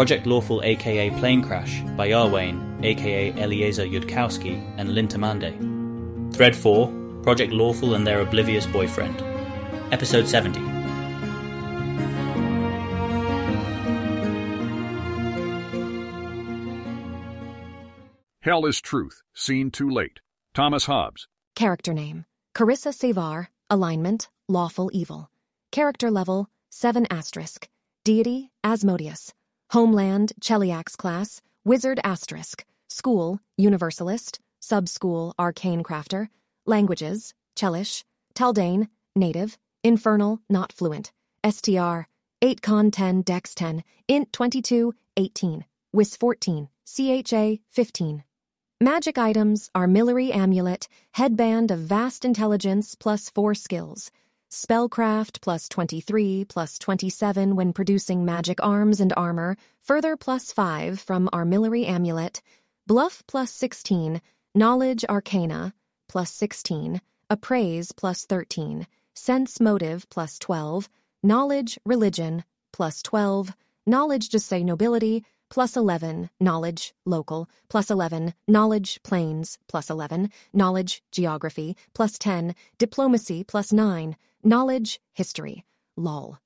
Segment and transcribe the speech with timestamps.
[0.00, 5.52] Project Lawful aka Planecrash by Iarwain aka Eliezer Yudkowsky and Lintamande.
[6.34, 9.22] Thread 4 Project Lawful and Their Oblivious Boyfriend.
[9.92, 10.58] Episode 70.
[18.40, 20.20] Hell is Truth, Seen Too Late.
[20.54, 21.28] Thomas Hobbes.
[21.54, 22.24] Character name
[22.54, 25.28] Carissa Sevar, alignment, lawful evil.
[25.70, 27.68] Character level, 7 asterisk.
[28.02, 29.34] Deity, Asmodeus.
[29.70, 32.64] Homeland, Cheliax class, Wizard asterisk.
[32.88, 34.40] School, Universalist.
[34.58, 36.28] Sub-school, Arcane Crafter.
[36.66, 38.02] Languages, Chelish.
[38.34, 39.56] Taldane, native.
[39.84, 41.12] Infernal, not fluent.
[41.48, 42.08] STR,
[42.42, 45.64] 8 con 10 dex 10, int 22, 18.
[45.92, 48.24] Wis 14, CHA 15.
[48.80, 54.10] Magic items Armillary Amulet, Headband of Vast Intelligence plus 4 skills,
[54.50, 61.28] Spellcraft plus 23 plus 27 when producing magic arms and armor, further plus 5 from
[61.32, 62.42] Armillary Amulet,
[62.84, 64.20] Bluff plus 16,
[64.52, 65.72] Knowledge Arcana
[66.08, 70.88] plus 16, Appraise plus 13, Sense Motive plus 12,
[71.22, 73.54] Knowledge Religion plus 12,
[73.86, 81.02] Knowledge Just Say Nobility plus 11, knowledge, local, plus 11, knowledge, planes, plus 11, knowledge,
[81.12, 85.64] geography, plus 10, diplomacy, plus 9, knowledge, history,
[85.96, 86.38] lol.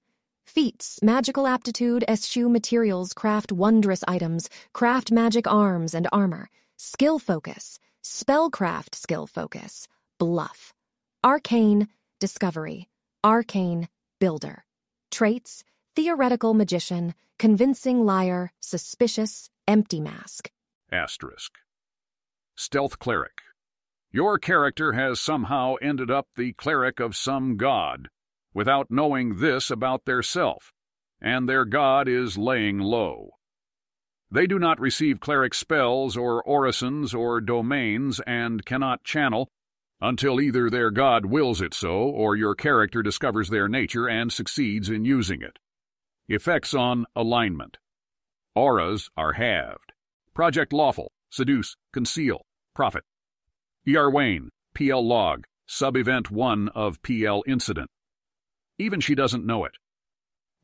[0.46, 7.78] Feats, magical aptitude, eschew materials, craft wondrous items, craft magic arms and armor, skill focus,
[8.02, 10.72] spellcraft skill focus, bluff,
[11.24, 11.88] arcane,
[12.20, 12.88] discovery,
[13.24, 13.88] arcane,
[14.20, 14.64] builder.
[15.10, 15.64] Traits,
[15.96, 20.50] theoretical magician, convincing liar, suspicious, empty mask.
[20.92, 21.52] Asterisk.
[22.56, 23.42] Stealth Cleric.
[24.14, 28.10] Your character has somehow ended up the cleric of some god,
[28.52, 30.72] without knowing this about their self,
[31.20, 33.30] and their god is laying low.
[34.30, 39.48] They do not receive cleric spells or orisons or domains and cannot channel
[40.00, 44.88] until either their god wills it so or your character discovers their nature and succeeds
[44.88, 45.58] in using it.
[46.28, 47.78] Effects on alignment.
[48.54, 49.92] Auras are halved.
[50.34, 52.42] Project Lawful, Seduce, Conceal,
[52.76, 53.02] Profit.
[53.86, 57.90] Iarwain, PL Log, Sub-Event 1 of PL Incident.
[58.78, 59.72] Even she doesn't know it.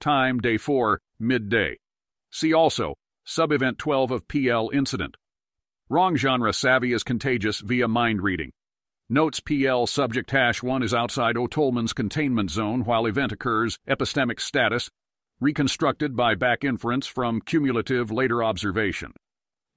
[0.01, 1.77] Time, Day 4, Midday.
[2.31, 2.95] See also,
[3.25, 5.19] Sub-Event 12 of PL Incident.
[5.91, 8.53] Wrong genre savvy is contagious via mind reading.
[9.11, 14.89] Notes PL subject hash 1 is outside Otolmens's containment zone while event occurs, epistemic status,
[15.41, 19.13] reconstructed by back inference from cumulative later observation.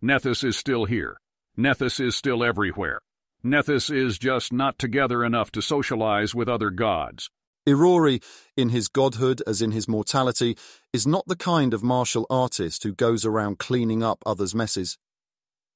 [0.01, 1.17] Nethys is still here.
[1.57, 2.99] Nethys is still everywhere.
[3.45, 7.29] Nethys is just not together enough to socialize with other gods.
[7.67, 8.23] Irori,
[8.55, 10.57] in his godhood as in his mortality,
[10.93, 14.97] is not the kind of martial artist who goes around cleaning up others' messes.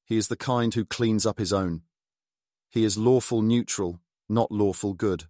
[0.05, 1.81] He is the kind who cleans up his own.
[2.69, 3.99] He is lawful neutral,
[4.29, 5.25] not lawful good.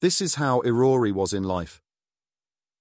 [0.00, 1.82] This is how Irori was in life.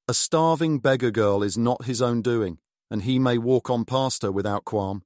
[0.07, 2.59] A starving beggar girl is not his own doing,
[2.89, 5.03] and he may walk on past her without qualm.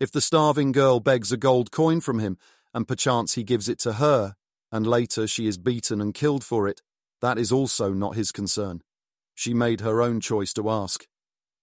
[0.00, 2.38] If the starving girl begs a gold coin from him,
[2.72, 4.34] and perchance he gives it to her,
[4.72, 6.82] and later she is beaten and killed for it,
[7.20, 8.82] that is also not his concern.
[9.34, 11.06] She made her own choice to ask.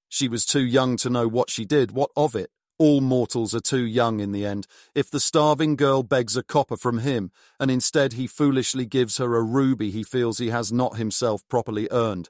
[0.10, 2.52] She was too young to know what she did, what of it?
[2.78, 4.66] All mortals are too young in the end.
[4.96, 9.36] If the starving girl begs a copper from him, and instead he foolishly gives her
[9.36, 12.30] a ruby he feels he has not himself properly earned.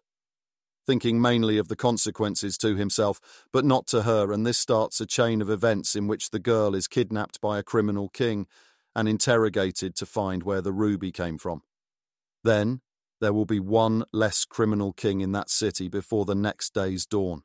[0.87, 3.21] Thinking mainly of the consequences to himself,
[3.53, 6.73] but not to her, and this starts a chain of events in which the girl
[6.73, 8.47] is kidnapped by a criminal king
[8.95, 11.61] and interrogated to find where the ruby came from.
[12.43, 12.81] Then,
[13.19, 17.43] there will be one less criminal king in that city before the next day's dawn.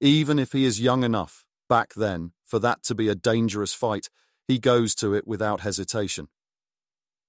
[0.00, 4.10] Even if he is young enough, back then, for that to be a dangerous fight,
[4.46, 6.28] he goes to it without hesitation.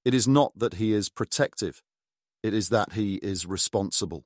[0.03, 1.81] It is not that he is protective,
[2.43, 4.25] it is that he is responsible.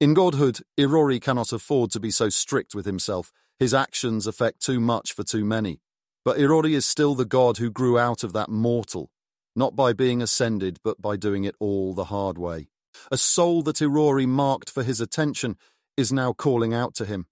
[0.00, 3.32] In godhood, Irori cannot afford to be so strict with himself.
[3.58, 5.80] His actions affect too much for too many.
[6.24, 9.10] But Irori is still the god who grew out of that mortal,
[9.54, 12.68] not by being ascended, but by doing it all the hard way.
[13.10, 15.56] A soul that Irori marked for his attention
[15.96, 17.26] is now calling out to him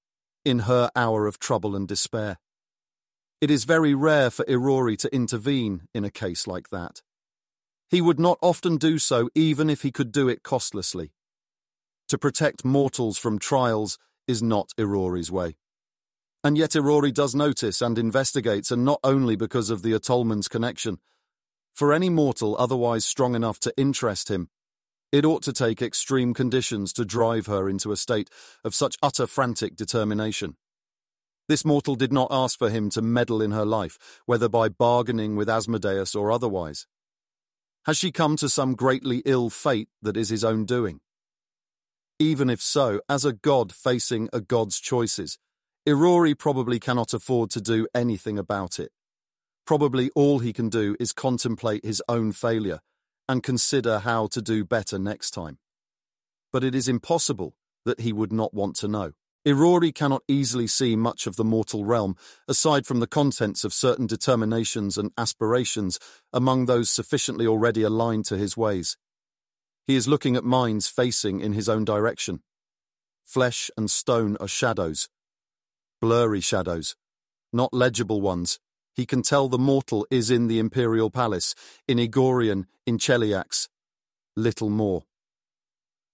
[0.44, 2.38] in her hour of trouble and despair.
[3.40, 7.02] It is very rare for Irori to intervene in a case like that.
[7.90, 11.12] He would not often do so even if he could do it costlessly.
[12.12, 13.96] To protect mortals from trials
[14.28, 15.56] is not Irori's way.
[16.44, 20.98] And yet Irori does notice and investigates, and not only because of the Otolmens's connection.
[21.72, 24.50] For any mortal otherwise strong enough to interest him,
[25.10, 28.28] It ought to take extreme conditions to drive her into a state
[28.62, 30.58] of such utter frantic determination.
[31.48, 35.34] This mortal did not ask for him to meddle in her life, whether by bargaining
[35.34, 36.86] with Asmodeus or otherwise.
[37.86, 41.00] Has she come to some greatly ill fate that is his own doing?
[42.22, 45.38] Even if so, as a god facing a god's choices,
[45.88, 48.92] Irori probably cannot afford to do anything about it.
[49.66, 52.78] Probably all he can do is contemplate his own failure
[53.28, 55.58] and consider how to do better next time.
[56.52, 59.14] But it is impossible that he would not want to know.
[59.44, 62.14] Irori cannot easily see much of the mortal realm,
[62.46, 65.98] aside from the contents of certain determinations and aspirations
[66.32, 68.96] among those sufficiently already aligned to his ways.
[69.86, 72.42] He is looking at minds facing in his own direction.
[73.24, 75.08] Flesh and stone are shadows.
[76.00, 76.96] Blurry shadows,
[77.52, 78.58] not legible ones.
[78.94, 81.54] He can tell the mortal is in the Imperial Palace,
[81.88, 83.68] in Egorian, in Cheliax.
[84.36, 85.04] Little more.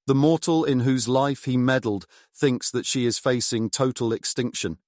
[0.06, 4.78] The mortal in whose life he meddled thinks that she is facing total extinction.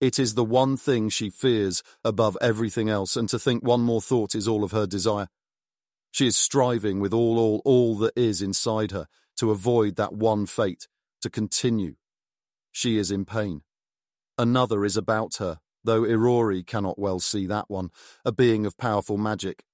[0.00, 4.02] It is the one thing she fears above everything else, and to think one more
[4.02, 5.28] thought is all of her desire.
[6.12, 10.46] She is striving with all, all, all that is inside her to avoid that one
[10.46, 10.86] fate,
[11.22, 11.94] to continue.
[12.70, 13.62] She is in pain.
[14.38, 17.90] Another is about her, though Irori cannot well see that one,
[18.24, 19.64] a being of powerful magic.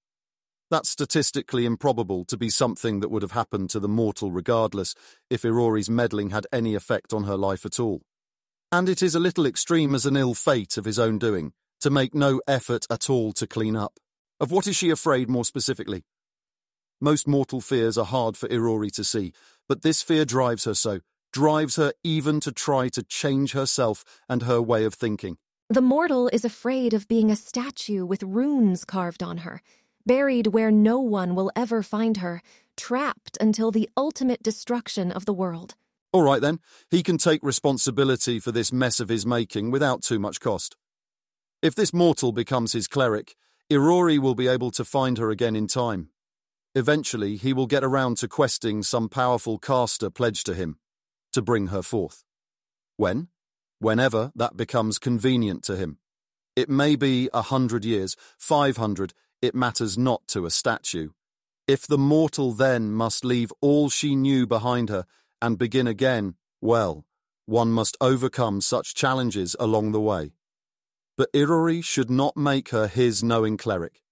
[0.70, 4.94] That's statistically improbable to be something that would have happened to the mortal regardless
[5.29, 8.02] if Irori's meddling had any effect on her life at all.
[8.70, 11.90] And it is a little extreme as an ill fate of his own doing, to
[11.90, 13.99] make no effort at all to clean up.
[14.38, 16.05] Of what is she afraid more specifically?
[17.00, 19.33] Most mortal fears are hard for Irori to see,
[19.69, 20.99] but this fear drives her so,
[21.33, 25.37] drives her even to try to change herself and her way of thinking.
[25.71, 29.62] The mortal is afraid of being a statue with runes carved on her,
[30.06, 32.43] buried where no one will ever find her,
[32.77, 35.77] trapped until the ultimate destruction of the world.
[36.11, 36.59] All right then,
[36.91, 40.75] he can take responsibility for this mess of his making without too much cost.
[41.62, 43.37] If this mortal becomes his cleric,
[43.71, 46.09] Irori will be able to find her again in time,
[46.78, 50.78] Eventually, he will get around to questing some powerful caster pledged to him
[51.32, 52.22] to bring her forth.
[52.96, 53.30] When?
[53.80, 55.98] Whenever that becomes convenient to him.
[56.54, 61.08] It may be a hundred years, five hundred, it matters not to a statue.
[61.66, 65.04] If the mortal then must leave all she knew behind her
[65.42, 67.04] and begin again, well,
[67.44, 70.30] one must overcome such challenges along the way.
[71.16, 74.04] But Irori should not make her his knowing cleric.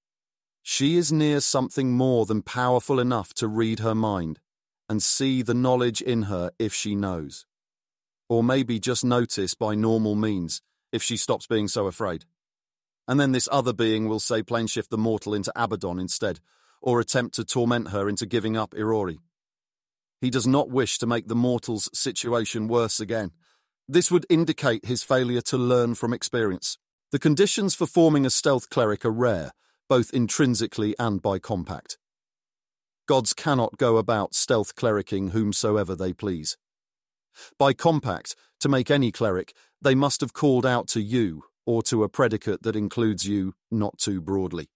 [0.69, 4.41] She is near something more than powerful enough to read her mind
[4.89, 7.47] and see the knowledge in her if she knows.
[8.29, 12.25] Or maybe just notice by normal means if she stops being so afraid.
[13.07, 16.41] And then this other being will say planeshift the mortal into Abaddon instead,
[16.83, 19.19] or attempt to torment her into giving up Irori.
[20.21, 23.31] He does not wish to make the mortal's situation worse again.
[23.89, 26.77] This would indicate his failure to learn from experience.
[27.13, 29.53] The conditions for forming a stealth cleric are rare,
[29.89, 31.99] both intrinsically and by compact.
[33.07, 36.57] Gods cannot go about stealth clericking whomsoever they please.
[37.59, 42.03] By compact, to make any cleric, they must have called out to you, or to
[42.03, 44.69] a predicate that includes you not too broadly.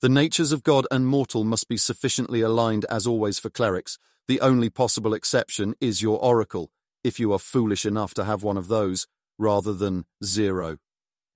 [0.00, 3.98] The natures of God and mortal must be sufficiently aligned as always for clerics.
[4.28, 6.70] The only possible exception is your oracle,
[7.02, 9.06] if you are foolish enough to have one of those,
[9.38, 10.78] rather than zero.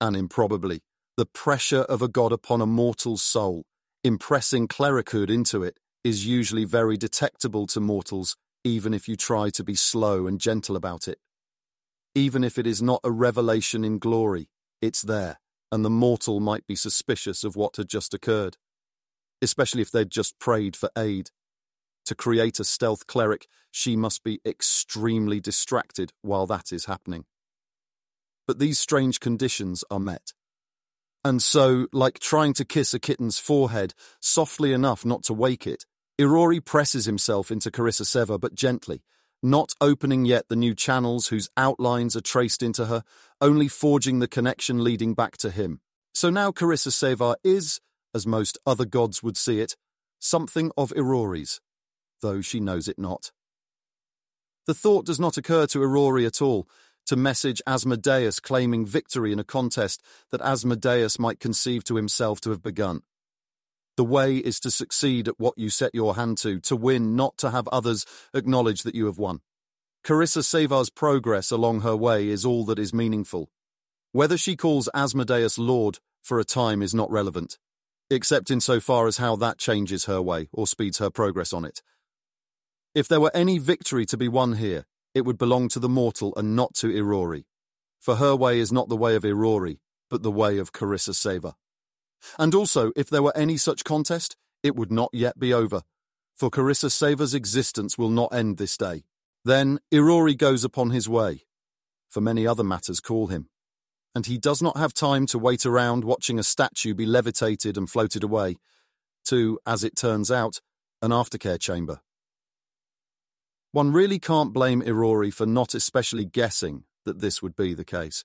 [0.00, 0.82] And improbably,
[1.18, 3.64] the pressure of a god upon a mortal's soul,
[4.04, 9.64] impressing clerichood into it, is usually very detectable to mortals, even if you try to
[9.64, 11.18] be slow and gentle about it.
[12.14, 14.48] Even if it is not a revelation in glory,
[14.80, 15.40] it's there,
[15.72, 18.56] and the mortal might be suspicious of what had just occurred,
[19.42, 21.32] especially if they'd just prayed for aid.
[22.06, 27.24] To create a stealth cleric, she must be extremely distracted while that is happening.
[28.46, 30.32] But these strange conditions are met.
[31.24, 35.84] And so, like trying to kiss a kitten's forehead, softly enough not to wake it,
[36.18, 39.02] Irori presses himself into Carissa Sevar, but gently,
[39.42, 43.04] not opening yet the new channels whose outlines are traced into her,
[43.40, 45.80] only forging the connection leading back to him.
[46.14, 47.80] So now Carissa Sevar is,
[48.14, 49.76] as most other gods would see it,
[50.18, 51.60] something of Irori's,
[52.20, 53.30] though she knows it not.
[54.66, 56.68] The thought does not occur to Irori at all,
[57.08, 62.50] to message Asmodeus claiming victory in a contest that Asmodeus might conceive to himself to
[62.50, 63.00] have begun.
[63.96, 67.38] The way is to succeed at what you set your hand to, to win, not
[67.38, 69.40] to have others acknowledge that you have won.
[70.04, 73.50] Carissa Sevar's progress along her way is all that is meaningful.
[74.12, 77.58] Whether she calls Asmodeus Lord for a time is not relevant,
[78.10, 81.64] except in so far as how that changes her way or speeds her progress on
[81.64, 81.82] it.
[82.94, 84.84] If there were any victory to be won here,
[85.18, 87.44] it would belong to the mortal and not to Irori.
[88.00, 91.54] For her way is not the way of Irori, but the way of Carissa Sevar.
[92.38, 95.82] And also, if there were any such contest, it would not yet be over,
[96.34, 99.04] for Carissa Sevar's existence will not end this day.
[99.44, 101.42] Then Irori goes upon his way,
[102.08, 103.48] for many other matters call him,
[104.14, 107.90] and he does not have time to wait around watching a statue be levitated and
[107.90, 108.56] floated away
[109.26, 110.60] to, as it turns out,
[111.02, 112.00] an aftercare chamber.
[113.72, 118.24] One really can't blame Irori for not especially guessing that this would be the case.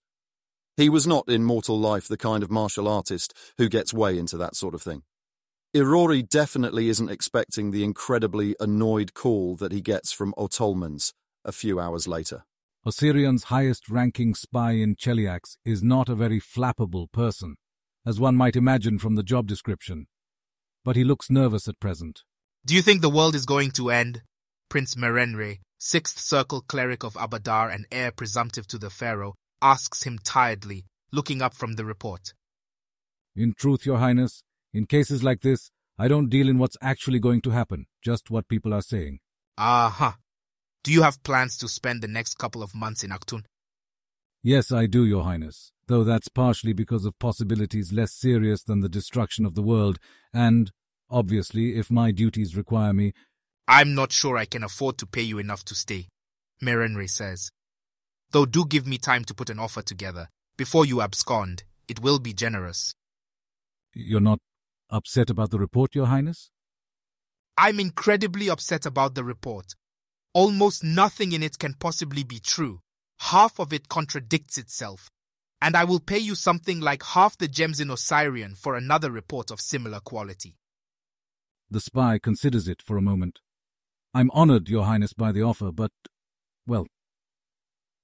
[0.78, 4.38] He was not in mortal life the kind of martial artist who gets way into
[4.38, 5.04] that sort of thing.
[5.76, 11.80] Irori definitely isn't expecting the incredibly annoyed call that he gets from Otolmens a few
[11.80, 12.44] hours later.
[12.86, 17.56] Osirion's highest ranking spy in Cheliax is not a very flappable person,
[18.06, 20.08] as one might imagine from the job description.
[20.86, 22.24] But he looks nervous at present.
[22.66, 24.22] Do you think the world is going to end?
[24.74, 30.18] Prince Merenre, sixth circle cleric of Abadar and heir presumptive to the pharaoh, asks him
[30.18, 32.34] tiredly, looking up from the report.
[33.36, 34.42] In truth, Your Highness,
[34.74, 38.48] in cases like this, I don't deal in what's actually going to happen, just what
[38.48, 39.20] people are saying.
[39.60, 40.14] Ah-huh.
[40.84, 43.44] Do you have plans to spend the next couple of months in Aktun?
[44.42, 48.90] Yes, I do, Your Highness, though that's partially because of possibilities less serious than the
[48.90, 50.00] destruction of the world,
[50.34, 50.72] and,
[51.12, 53.14] obviously, if my duties require me.
[53.68, 56.08] I'm not sure I can afford to pay you enough to stay,
[56.62, 57.50] Merenre says.
[58.32, 60.28] Though do give me time to put an offer together.
[60.58, 62.94] Before you abscond, it will be generous.
[63.94, 64.40] You're not
[64.90, 66.52] upset about the report, Your Highness?
[67.58, 69.76] I'm incredibly upset about the report.
[70.34, 72.80] Almost nothing in it can possibly be true.
[73.20, 75.10] Half of it contradicts itself.
[75.62, 79.52] And I will pay you something like half the gems in Osirion for another report
[79.52, 80.58] of similar quality.
[81.70, 83.40] The spy considers it for a moment.
[84.14, 85.92] I'm honored, Your Highness, by the offer, but,
[86.68, 86.86] well,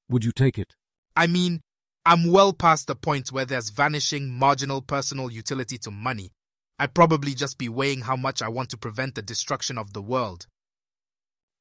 [0.10, 0.74] would you take it?
[1.16, 1.62] I mean,
[2.06, 6.32] I'm well past the point where there's vanishing marginal personal utility to money.
[6.80, 10.01] I'd probably just be weighing how much I want to prevent the destruction of the
[10.01, 10.48] world.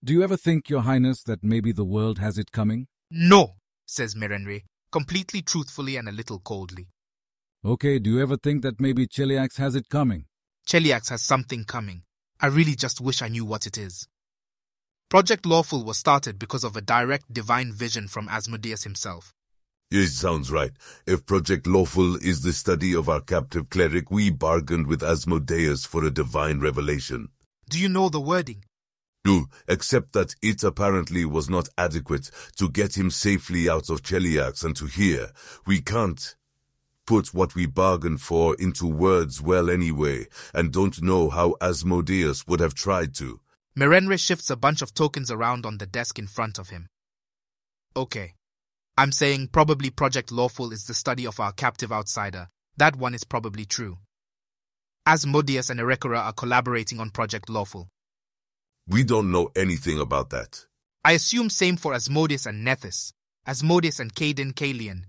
[0.03, 2.87] Do you ever think, Your Highness, that maybe the world has it coming?
[3.11, 4.63] No, says Merenre,
[4.93, 6.89] completely truthfully and a little coldly.
[7.65, 10.27] Okay, do you ever think that maybe Cheliax has it coming?
[10.67, 12.03] Cheliax has something coming.
[12.41, 14.07] I really just wish I knew what it is.
[15.11, 19.33] Project Lawful was started because of a direct divine vision from Asmodeus himself.
[19.91, 20.73] It sounds right.
[21.07, 26.05] If Project Lawful is the study of our captive cleric, we bargained with Asmodeus for
[26.05, 27.31] a divine revelation.
[27.71, 28.67] Do you know the wording?
[29.25, 34.63] Do, except that it apparently was not adequate to get him safely out of Cheliax
[34.63, 35.31] and to here.
[35.67, 36.37] We can't
[37.07, 42.61] put what we bargained for into words well anyway, and don't know how Asmodeus would
[42.61, 43.41] have tried to.
[43.79, 46.89] Merenre shifts a bunch of tokens around on the desk in front of him.
[47.95, 48.35] Okay.
[48.97, 52.49] I'm saying probably Project Lawful is the study of our captive outsider.
[52.77, 53.99] That one is probably true.
[55.07, 57.87] Asmodeus and Erecura are collaborating on Project Lawful.
[58.89, 60.67] We don't know anything about that.
[61.05, 63.13] I assume same for Asmodeus and Nethys,
[63.47, 65.05] Asmodeus and Cayden Cailean.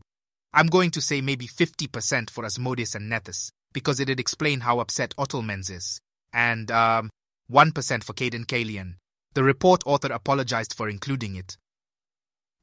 [0.53, 5.15] I'm going to say maybe 50% for Asmodeus and Nethys, because it'd explain how upset
[5.17, 5.99] Otolmens is.
[6.33, 7.09] And, um,
[7.51, 8.96] 1% for Cayden Cailean.
[9.34, 11.58] The report author apologized for including it.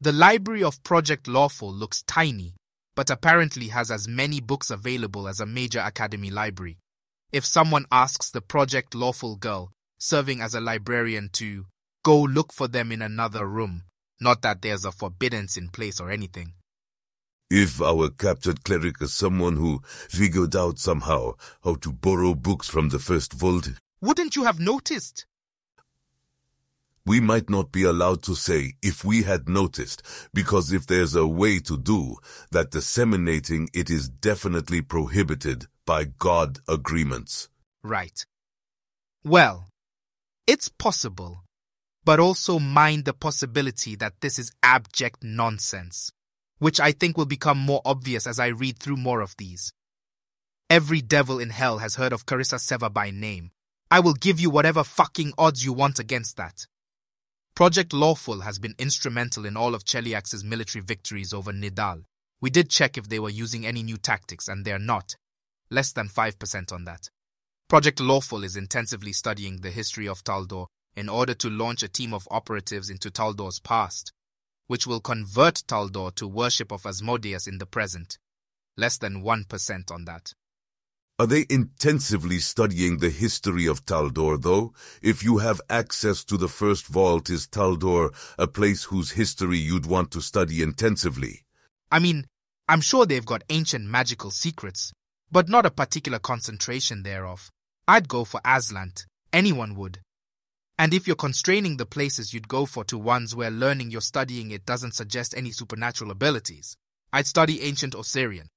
[0.01, 2.55] The library of Project Lawful looks tiny,
[2.95, 6.79] but apparently has as many books available as a major academy library.
[7.33, 11.67] If someone asks the Project Lawful girl, serving as a librarian, to
[12.05, 13.83] go look for them in another room,
[14.21, 16.55] not that there's a forbiddance in place or anything.
[17.51, 22.89] If our captured cleric is someone who figured out somehow how to borrow books from
[22.89, 23.69] the first vault,
[24.01, 25.27] Wouldn't you have noticed?
[27.07, 30.03] we might not be allowed to say if we had noticed,
[30.35, 32.17] because if there's a way to do
[32.51, 37.49] that disseminating it is definitely prohibited by God agreements.
[37.85, 38.27] Right.
[39.25, 39.69] Well,
[40.49, 41.45] it's possible,
[42.05, 46.11] but also mind the possibility that this is abject nonsense,
[46.59, 49.73] which I think will become more obvious as I read through more of these.
[50.69, 53.53] Every devil in hell has heard of Carissa Sevar by name.
[53.91, 56.67] I will give you whatever fucking odds you want against that.
[57.55, 62.03] Project Lawful has been instrumental in all of Cheliax's military victories over Nidal.
[62.41, 65.17] We did check if they were using any new tactics, and they're not.
[65.71, 67.09] Less than 5% on that.
[67.69, 70.67] Project Lawful is intensively studying the history of Taldor
[70.97, 74.13] in order to launch a team of operatives into Taldor's past,
[74.67, 78.19] which will convert Taldor to worship of Asmodeus in the present.
[78.77, 80.33] Less than 1% on that.
[81.19, 84.75] Are they intensively studying the history of Taldor, though?
[85.01, 89.87] If you have access to the first vault, is Taldor a place whose history you'd
[89.87, 91.47] want to study intensively?
[91.91, 92.27] I mean,
[92.69, 94.93] I'm sure they've got ancient magical secrets,
[95.33, 97.51] but not a particular concentration thereof.
[97.89, 99.07] I'd go for Azlant.
[99.33, 100.01] Anyone would.
[100.79, 104.51] And if you're constraining the places you'd go for to ones where learning you're studying
[104.51, 106.77] it doesn't suggest any supernatural abilities,
[107.11, 108.49] I'd study ancient Osirian.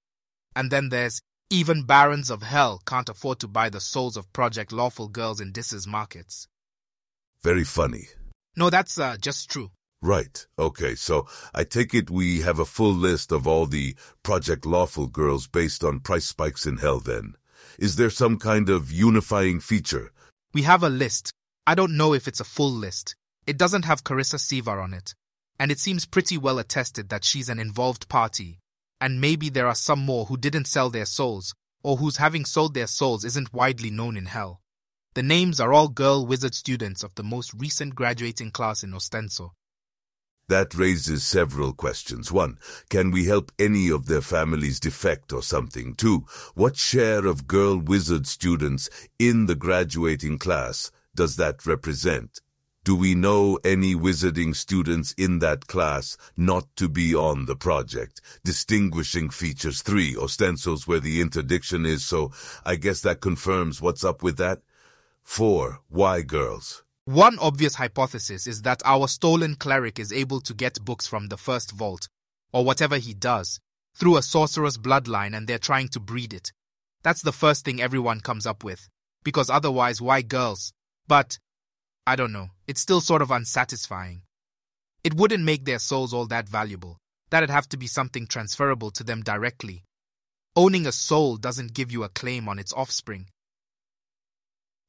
[0.58, 4.72] And then there's even barons of hell can't afford to buy the souls of Project
[4.72, 6.48] Lawful girls in Dis's markets.
[7.44, 8.08] Very funny.
[8.56, 9.72] No, that's uh, just true.
[10.02, 10.46] Right.
[10.60, 15.08] Okay, so I take it we have a full list of all the Project Lawful
[15.08, 17.34] girls based on price spikes in hell then.
[17.80, 20.12] Is there some kind of unifying feature?
[20.54, 21.32] We have a list.
[21.66, 23.16] I don't know if it's a full list.
[23.48, 25.16] It doesn't have Carissa Sevar on it.
[25.60, 28.60] And it seems pretty well attested that she's an involved party
[29.02, 31.54] and maybe there are some more who didn't sell their souls,
[31.84, 34.62] or whose having sold their souls isn't widely known in hell.
[35.14, 39.52] The names are all girl wizard students of the most recent graduating class in Ostenso.
[40.50, 42.32] That raises several questions.
[42.32, 42.58] One,
[42.90, 45.94] can we help any of their families defect or something?
[45.94, 46.26] Two,
[46.56, 48.90] what share of girl wizard students
[49.20, 52.42] in the graduating class does that represent?
[52.86, 58.22] Do we know any wizarding students in that class not to be on the project?
[58.46, 62.32] Distinguishing features 3, Ostensos where the interdiction is, so
[62.66, 64.62] I guess that confirms what's up with that.
[65.24, 65.82] 4.
[65.90, 66.84] Why girls?
[67.04, 71.38] One obvious hypothesis is that our stolen cleric is able to get books from the
[71.38, 72.08] first vault,
[72.54, 73.60] or whatever he does,
[73.94, 76.54] through a sorcerer's bloodline and they're trying to breed it.
[77.04, 78.88] That's the first thing everyone comes up with.
[79.24, 80.72] Because otherwise, why girls?
[81.08, 81.40] But
[82.08, 82.50] I don't know.
[82.70, 84.22] It's still sort of unsatisfying.
[85.04, 87.00] It wouldn't make their souls all that valuable.
[87.32, 89.86] That'd have to be something transferable to them directly.
[90.56, 93.26] Owning a soul doesn't give you a claim on its offspring.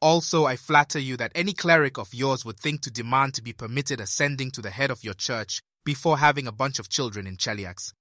[0.03, 3.55] Also, I flatter you that any cleric of yours would think to demand to be
[3.55, 7.39] permitted ascending to the head of your church before having a bunch of children in
[7.39, 7.95] Cheliax.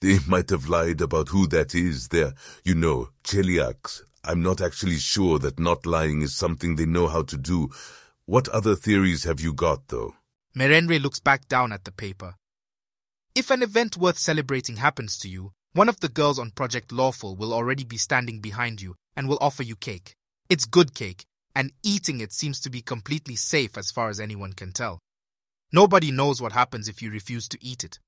[0.00, 2.34] They might have lied about who that is there.
[2.64, 4.02] You know, Cheliax.
[4.24, 7.70] I'm not actually sure that not lying is something they know how to do.
[8.28, 10.14] What other theories have you got, though?
[10.54, 12.34] Merenre looks back down at the paper.
[13.34, 17.36] If an event worth celebrating happens to you, one of the girls on Project Lawful
[17.36, 20.14] will already be standing behind you and will offer you cake.
[20.50, 21.24] It's good cake,
[21.56, 24.98] and eating it seems to be completely safe as far as anyone can tell.
[25.72, 27.98] Nobody knows what happens if you refuse to eat it.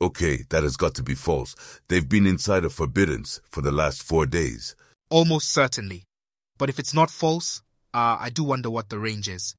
[0.00, 1.54] Okay, that has got to be false.
[1.86, 4.74] They've been inside a Forbiddance for the last four days.
[5.10, 6.06] Almost certainly.
[6.58, 7.62] But if it's not false,
[7.94, 9.54] uh, I do wonder what the range is.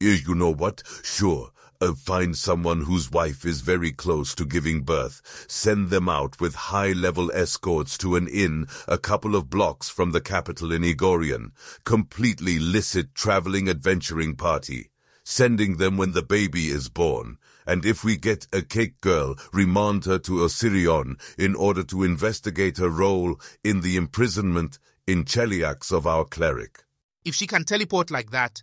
[0.00, 0.82] You know what?
[1.02, 1.50] Sure.
[1.80, 5.46] Uh, find someone whose wife is very close to giving birth.
[5.48, 10.20] Send them out with high-level escorts to an inn a couple of blocks from the
[10.20, 11.52] capital in Egorian.
[11.84, 14.90] Completely licit traveling adventuring party.
[15.24, 17.38] Sending them when the baby is born.
[17.66, 22.78] And if we get a cake girl, remand her to Osirion in order to investigate
[22.78, 26.84] her role in the imprisonment in Cheliax of our cleric.
[27.24, 28.62] If she can teleport like that...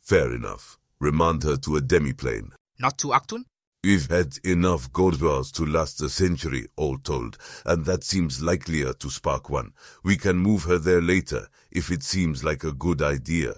[0.00, 0.78] Fair enough.
[0.98, 2.50] Remand her to a demiplane.
[2.78, 3.44] Not to Actun?
[3.82, 8.92] We've had enough gold bars to last a century, all told, and that seems likelier
[8.92, 9.72] to spark one.
[10.04, 13.54] We can move her there later, if it seems like a good idea.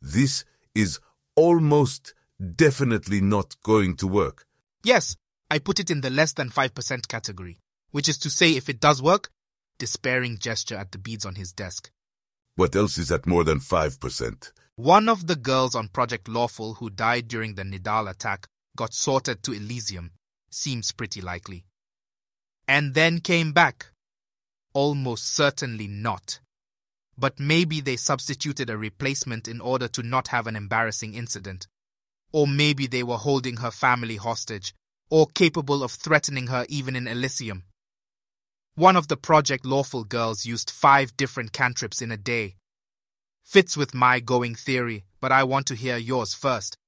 [0.00, 1.00] This is
[1.34, 2.14] almost
[2.54, 4.46] definitely not going to work.
[4.84, 5.16] Yes,
[5.50, 7.58] I put it in the less than 5% category,
[7.90, 9.30] which is to say if it does work,
[9.78, 11.90] despairing gesture at the beads on his desk.
[12.54, 14.52] What else is at more than 5%?
[14.76, 19.42] One of the girls on Project Lawful who died during the Nidal attack got sorted
[19.42, 20.12] to Elysium.
[20.50, 21.64] Seems pretty likely.
[22.68, 23.86] And then came back.
[24.74, 26.40] Almost certainly not.
[27.16, 31.68] But maybe they substituted a replacement in order to not have an embarrassing incident.
[32.32, 34.74] Or maybe they were holding her family hostage,
[35.10, 37.64] or capable of threatening her even in Elysium.
[38.76, 42.56] One of the Project Lawful girls used five different cantrips in a day.
[43.44, 46.78] Fits with my going theory, but I want to hear yours first.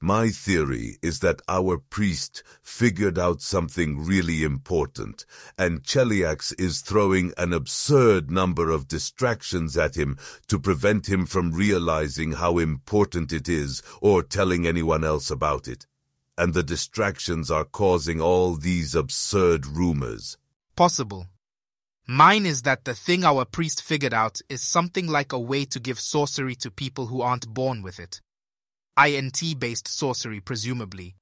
[0.00, 5.24] My theory is that our priest figured out something really important,
[5.56, 11.52] and Cheliax is throwing an absurd number of distractions at him to prevent him from
[11.52, 15.86] realizing how important it is or telling anyone else about it.
[16.36, 20.36] And the distractions are causing all these absurd rumors
[20.82, 21.26] possible.
[22.06, 25.78] Mine is that the thing our priest figured out is something like a way to
[25.78, 28.20] give sorcery to people who aren't born with it.
[28.98, 31.16] INT-based sorcery, presumably.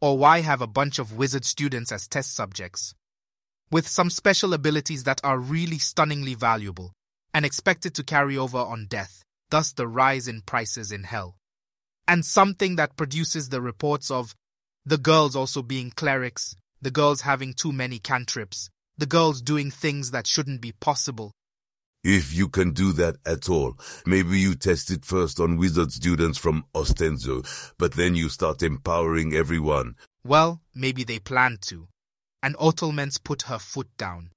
[0.00, 2.94] Or why have a bunch of wizard students as test subjects?
[3.72, 6.92] with some special abilities that are really stunningly valuable
[7.32, 11.36] and expected to carry over on death, thus the rise in prices in hell.
[12.06, 14.34] And something that produces the reports of
[14.84, 20.10] the girls also being clerics, the girls having too many cantrips, the girls doing things
[20.10, 21.32] that shouldn't be possible.
[22.04, 26.36] If you can do that at all, maybe you test it first on wizard students
[26.36, 27.46] from Ostenso,
[27.78, 29.94] but then you start empowering everyone.
[30.24, 31.88] Well, maybe they plan to.
[32.42, 34.30] And Otolmens put her foot down.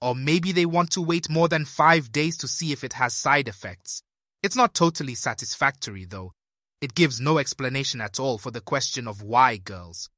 [0.00, 3.14] Or maybe they want to wait more than five days to see if it has
[3.14, 4.02] side effects.
[4.42, 6.32] It's not totally satisfactory, though.
[6.80, 10.08] It gives no explanation at all for the question of why girls.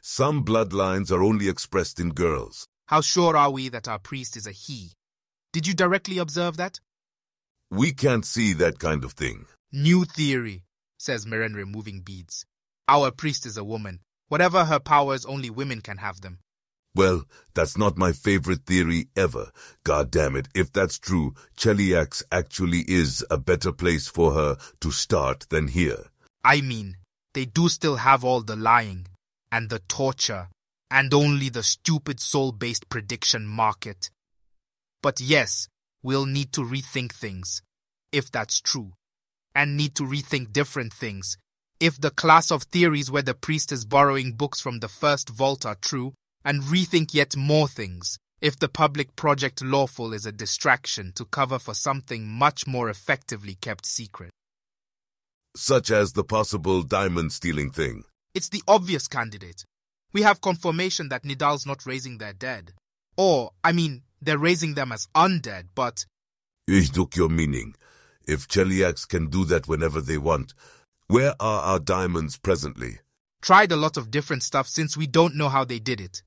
[0.00, 2.66] Some bloodlines are only expressed in girls.
[2.86, 4.92] How sure are we that our priest is a he?
[5.52, 6.80] Did you directly observe that?
[7.70, 9.46] We can't see that kind of thing.
[9.72, 10.64] New theory,
[10.98, 12.44] says Meren removing beads.
[12.88, 14.00] Our priest is a woman.
[14.28, 16.38] Whatever her powers, only women can have them.
[16.94, 19.50] Well, that's not my favorite theory ever.
[19.84, 24.90] God damn it, if that's true, Cheliax actually is a better place for her to
[24.90, 26.04] start than here.
[26.44, 26.96] I mean,
[27.32, 29.06] they do still have all the lying,
[29.50, 30.48] and the torture,
[30.92, 34.10] and only the stupid soul-based prediction market.
[35.02, 35.68] But yes,
[36.02, 37.62] we'll need to rethink things,
[38.12, 38.92] if that's true,
[39.54, 41.38] and need to rethink different things.
[41.80, 45.64] If the class of theories where the priest is borrowing books from the first vault
[45.64, 46.12] are true,
[46.44, 51.60] and rethink yet more things if the public project lawful is a distraction to cover
[51.60, 54.32] for something much more effectively kept secret.
[55.56, 58.02] Such as the possible diamond stealing thing.
[58.34, 59.64] It's the obvious candidate.
[60.12, 62.74] We have confirmation that Nidal's not raising their dead.
[63.16, 66.04] Or, I mean, they're raising them as undead, but.
[66.68, 67.74] Ich took your meaning.
[68.26, 70.54] If Cheliax can do that whenever they want,
[71.08, 72.98] where are our diamonds presently?
[73.40, 76.22] Tried a lot of different stuff since we don't know how they did it.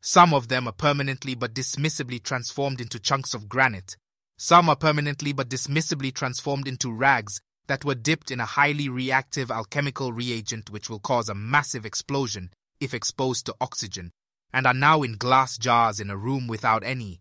[0.00, 3.96] Some of them are permanently but dismissibly transformed into chunks of granite.
[4.38, 9.50] Some are permanently but dismissibly transformed into rags that were dipped in a highly reactive
[9.50, 14.12] alchemical reagent which will cause a massive explosion if exposed to oxygen,
[14.52, 17.20] and are now in glass jars in a room without any.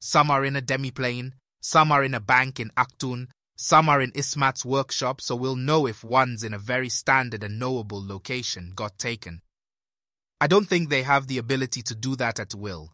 [0.00, 4.12] Some are in a demiplane, some are in a bank in Aktun, some are in
[4.12, 8.98] Ismat's workshop, so we'll know if one's in a very standard and knowable location got
[8.98, 9.40] taken.
[10.40, 12.92] I don't think they have the ability to do that at will.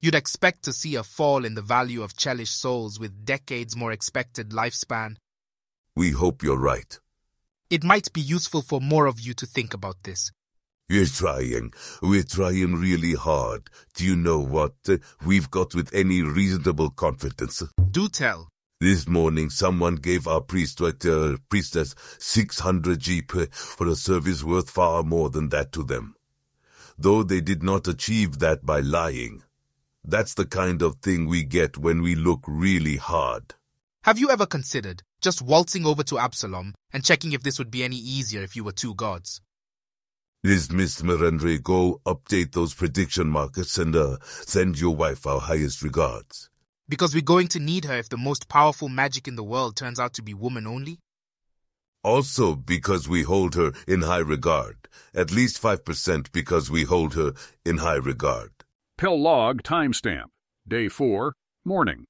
[0.00, 3.92] You'd expect to see a fall in the value of Chelish souls with decades more
[3.92, 5.16] expected lifespan.
[5.94, 6.98] We hope you're right.
[7.70, 10.32] It might be useful for more of you to think about this.
[10.88, 11.72] We're trying.
[12.02, 13.70] We're trying really hard.
[13.94, 17.62] Do you know what uh, we've got with any reasonable confidence?
[17.90, 18.48] Do tell.
[18.80, 25.02] This morning, someone gave our priest, uh, priestess 600 G for a service worth far
[25.02, 26.16] more than that to them
[26.98, 29.42] though they did not achieve that by lying.
[30.04, 33.54] That's the kind of thing we get when we look really hard.
[34.04, 37.82] Have you ever considered just waltzing over to Absalom and checking if this would be
[37.82, 39.40] any easier if you were two gods?
[40.44, 45.80] Is Miss Merenre go update those prediction markets and uh, send your wife our highest
[45.80, 46.50] regards?
[46.86, 49.98] Because we're going to need her if the most powerful magic in the world turns
[49.98, 51.00] out to be woman only?
[52.02, 54.76] Also because we hold her in high regard.
[55.14, 57.32] At least 5% because we hold her
[57.64, 58.50] in high regard.
[58.98, 60.26] Pill log timestamp.
[60.68, 61.32] Day 4,
[61.64, 62.04] morning.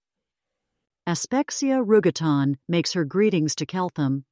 [1.08, 4.24] Aspexia Rugatonn makes her greetings to Keltham.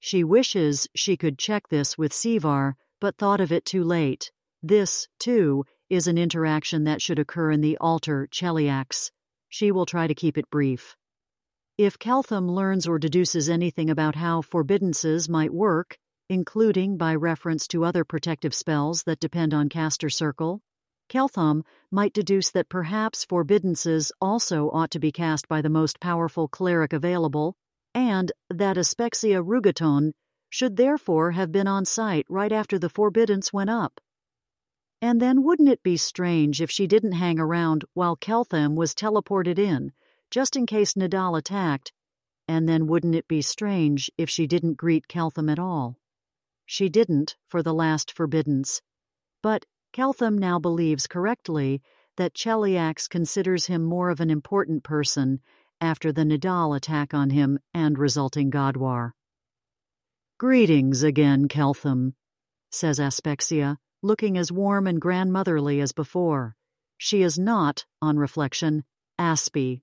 [0.00, 4.30] She wishes she could check this with Sevar, but thought of it too late.
[4.62, 9.10] This, too, is an interaction that should occur in the altar Cheliax.
[9.48, 10.96] She will try to keep it brief.
[11.78, 15.96] If Keltham learns or deduces anything about how forbiddances might work,
[16.28, 20.60] including by reference to other protective spells that depend on caster circle,
[21.08, 26.48] Keltham might deduce that perhaps forbiddances also ought to be cast by the most powerful
[26.48, 27.56] cleric available,
[27.94, 30.12] and that Aspexia Rugatonn
[30.50, 34.00] should therefore have been on site right after the forbiddance went up.
[35.00, 39.58] And then wouldn't it be strange if she didn't hang around while Keltham was teleported
[39.58, 39.92] in
[40.30, 41.92] just in case Nidal attacked,
[42.46, 45.98] and then wouldn't it be strange if she didn't greet Keltham at all?
[46.66, 48.82] She didn't for the last forbiddance,
[49.42, 51.82] but Keltham now believes correctly
[52.16, 55.40] that Cheliax considers him more of an important person
[55.80, 59.14] after the Nidal attack on him and resulting God war.
[60.38, 62.14] Greetings again, Keltham,
[62.70, 66.56] says Aspexia, looking as warm and grandmotherly as before.
[66.96, 68.84] She is not, on reflection,
[69.20, 69.82] Aspie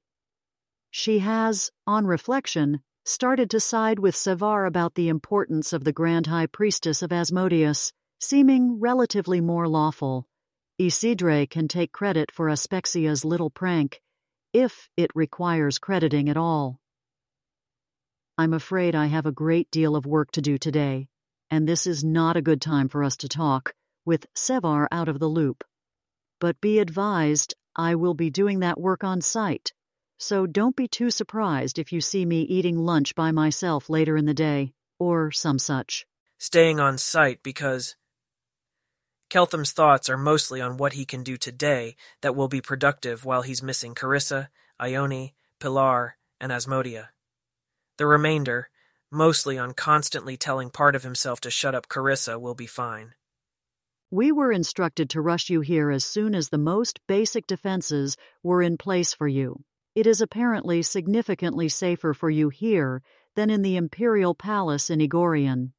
[0.98, 6.28] she has, on reflection, started to side with Sevar about the importance of the Grand
[6.28, 7.92] High Priestess of Asmodeus,
[8.22, 10.26] seeming relatively more lawful.
[10.80, 14.02] Isidre can take credit for Aspexia's little prank,
[14.54, 16.80] if it requires crediting at all.
[18.38, 21.08] I'm afraid I have a great deal of work to do today,
[21.50, 25.20] and this is not a good time for us to talk, with Sevar out of
[25.20, 25.64] the loop.
[26.42, 29.72] But be advised, I will be doing that work on site,
[30.18, 34.26] so don't be too surprised if you see me eating lunch by myself later in
[34.26, 36.06] the day, or some such.
[36.38, 37.96] Staying on site because
[39.30, 43.44] Keltham's thoughts are mostly on what he can do today that will be productive while
[43.44, 47.08] he's missing Carissa, Ione, Pilar, and Asmodia.
[47.98, 48.70] The remainder,
[49.12, 53.14] mostly on constantly telling part of himself to shut up Carissa, will be fine.
[54.12, 58.62] We were instructed to rush you here as soon as the most basic defenses were
[58.62, 59.64] in place for you.
[59.96, 63.02] It is apparently significantly safer for you here
[63.36, 65.74] than in the Imperial Palace in Egorian.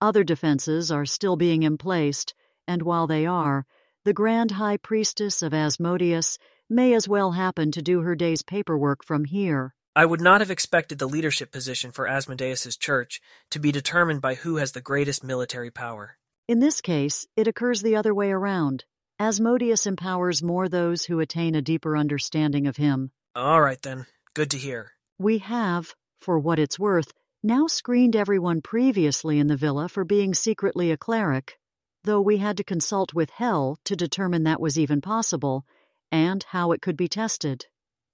[0.00, 2.34] Other defenses are still being emplaced,
[2.66, 3.66] and while they are,
[4.04, 9.04] the Grand High Priestess of Asmodeus may as well happen to do her day's paperwork
[9.04, 9.74] from here.
[9.94, 14.36] I would not have expected the leadership position for Asmodeus's church to be determined by
[14.36, 16.16] who has the greatest military power.
[16.48, 18.84] In this case, it occurs the other way around.
[19.18, 23.10] Asmodeus empowers more those who attain a deeper understanding of him.
[23.36, 24.06] All right, then.
[24.32, 24.92] Good to hear.
[25.18, 30.32] We have, for what it's worth, now screened everyone previously in the villa for being
[30.32, 31.58] secretly a cleric,
[32.04, 35.66] though we had to consult with Hell to determine that was even possible,
[36.10, 37.66] and how it could be tested.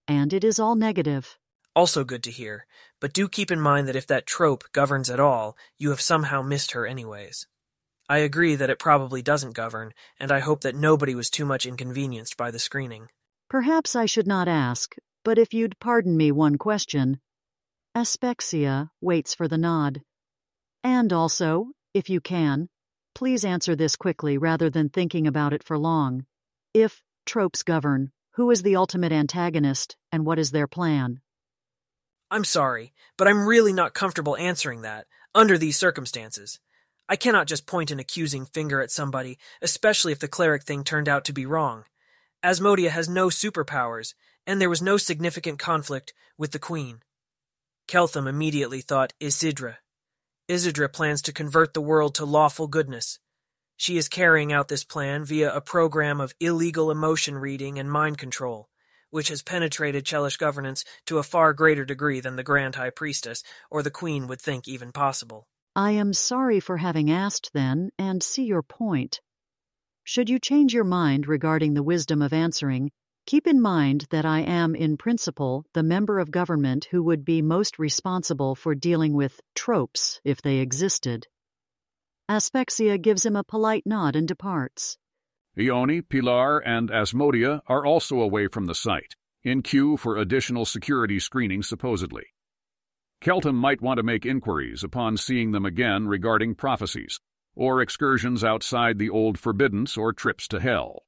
[0.08, 1.37] And it is all negative.
[1.78, 2.66] Also good to hear,
[3.00, 6.42] but do keep in mind that if that trope governs at all, you have somehow
[6.42, 7.46] missed her anyways.
[8.08, 11.66] I agree that it probably doesn't govern, and I hope that nobody was too much
[11.66, 13.10] inconvenienced by the screening.
[13.48, 17.20] Perhaps I should not ask, but if you'd pardon me one question.
[17.96, 20.02] Aspexia waits for the nod.
[20.82, 22.68] And also, if you can,
[23.14, 26.26] please answer this quickly rather than thinking about it for long.
[26.74, 31.20] If tropes govern, who is the ultimate antagonist and what is their plan?
[32.30, 36.60] I'm sorry, but I'm really not comfortable answering that, under these circumstances.
[37.08, 41.08] I cannot just point an accusing finger at somebody, especially if the cleric thing turned
[41.08, 41.84] out to be wrong.
[42.44, 44.12] Asmodia has no superpowers,
[44.46, 47.00] and there was no significant conflict with the queen.
[47.88, 49.76] Keltham immediately thought Isidra.
[50.50, 53.18] Isidra plans to convert the world to lawful goodness.
[53.78, 58.18] She is carrying out this plan via a program of illegal emotion reading and mind
[58.18, 58.68] control
[59.10, 63.42] which has penetrated Chelish governance to a far greater degree than the Grand High Priestess
[63.70, 65.46] or the Queen would think even possible.
[65.74, 69.20] I am sorry for having asked, then, and see your point.
[70.02, 72.90] Should you change your mind regarding the wisdom of answering,
[73.26, 77.42] keep in mind that I am, in principle, the member of government who would be
[77.42, 81.26] most responsible for dealing with tropes if they existed.
[82.28, 84.98] Aspexia gives him a polite nod and departs.
[85.58, 91.18] Ione, Pilar, and Asmodia are also away from the site, in queue for additional security
[91.18, 92.26] screening supposedly.
[93.20, 97.20] Keltham might want to make inquiries upon seeing them again regarding prophecies,
[97.56, 101.02] or excursions outside the old forbiddance or trips to hell.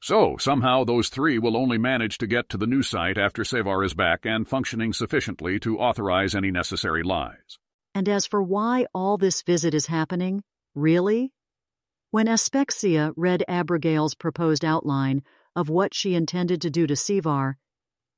[0.00, 3.84] So, somehow those three will only manage to get to the new site after Sevar
[3.86, 7.58] is back and functioning sufficiently to authorize any necessary lies.
[7.94, 10.42] And as for why all this visit is happening,
[10.74, 11.30] really,
[12.12, 15.22] when Aspexia read Abigail's proposed outline
[15.56, 17.54] of what she intended to do to Sevar,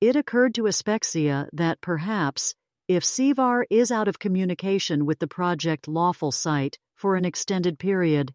[0.01, 2.57] it occurred to Aspexia that perhaps,
[2.89, 8.35] if Sevar is out of communication with the Project Lawful site for an extended period,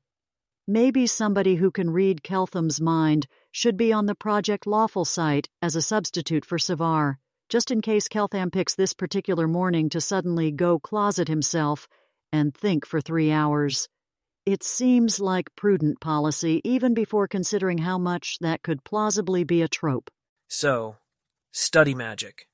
[0.65, 5.76] maybe somebody who can read Keltham's mind should be on the Project Lawful site as
[5.76, 7.17] a substitute for Sevar,
[7.50, 11.89] just in case Keltham picks this particular morning to suddenly go closet himself
[12.32, 13.89] and think for three hours.
[14.49, 19.67] It seems like prudent policy even before considering how much that could plausibly be a
[19.67, 20.09] trope.
[20.47, 20.95] So,
[21.51, 22.47] study magic.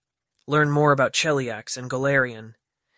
[0.45, 2.55] Learn more about Cheliax and Golarion.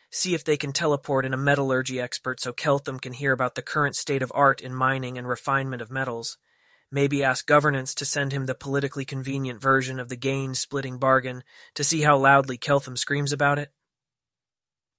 [0.09, 3.61] See if they can teleport in a metallurgy expert so Keltham can hear about the
[3.61, 6.39] current state of art in mining and refinement of metals.
[6.89, 11.43] Maybe ask governance to send him the politically convenient version of the gain splitting bargain
[11.75, 13.71] to see how loudly Keltham screams about it.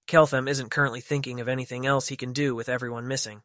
[0.07, 3.43] Keltham isn't currently thinking of anything else he can do with everyone missing.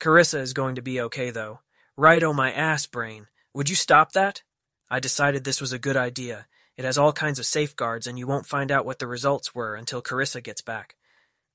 [0.00, 1.60] Carissa is going to be okay, though.
[1.96, 3.26] Right o' my ass brain.
[3.54, 4.42] Would you stop that?
[4.88, 6.46] I decided this was a good idea.
[6.76, 9.74] It has all kinds of safeguards, and you won't find out what the results were
[9.74, 10.94] until Carissa gets back.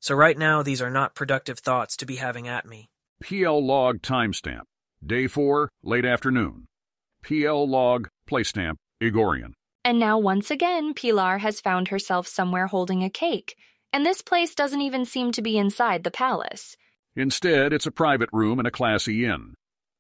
[0.02, 2.90] So right now, these are not productive thoughts to be having at me.
[3.22, 4.64] PL log timestamp.
[5.06, 6.66] Day 4, late afternoon.
[7.24, 9.54] PL log playstamp, Egorian.
[9.86, 13.56] And now once again, Pilar has found herself somewhere holding a cake,
[13.94, 16.76] and this place doesn't even seem to be inside the palace.
[17.16, 19.54] Instead, it's a private room in a classy inn.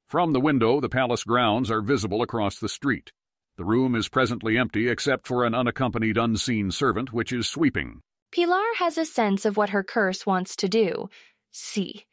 [0.07, 3.11] From the window, the palace grounds are visible across the street.
[3.57, 8.01] The room is presently empty except for an unaccompanied unseen servant which is sweeping.
[8.31, 11.09] Pilar has a sense of what her curse wants to do.
[11.51, 12.05] See.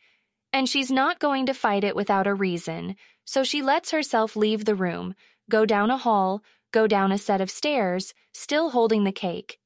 [0.53, 4.67] And she's not going to fight it without a reason, so she lets herself leave
[4.67, 5.15] the room,
[5.49, 9.59] go down a hall, go down a set of stairs, still holding the cake.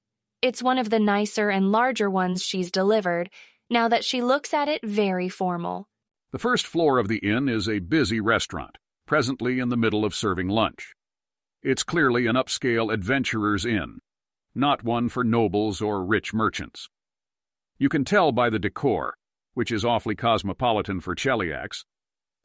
[0.42, 3.30] It's one of the nicer and larger ones she's delivered,
[3.70, 5.88] now that she looks at it very formal.
[6.32, 10.14] The first floor of the inn is a busy restaurant, presently in the middle of
[10.14, 10.94] serving lunch.
[11.62, 14.00] It's clearly an upscale adventurer's inn,
[14.54, 16.88] not one for nobles or rich merchants.
[17.78, 19.14] You can tell by the decor,
[19.54, 21.84] which is awfully cosmopolitan for Cheliax,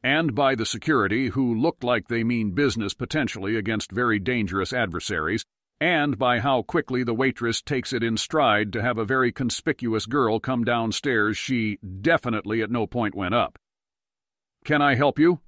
[0.02, 5.44] and by the security who look like they mean business potentially against very dangerous adversaries,
[5.80, 10.06] and by how quickly the waitress takes it in stride to have a very conspicuous
[10.06, 13.58] girl come downstairs she definitely at no point went up.
[14.64, 15.40] Can I help you?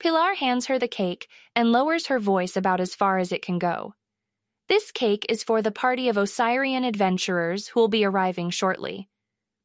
[0.00, 3.58] Pilar hands her the cake and lowers her voice about as far as it can
[3.58, 3.94] go.
[4.68, 9.08] This cake is for the party of Osirian adventurers who will be arriving shortly.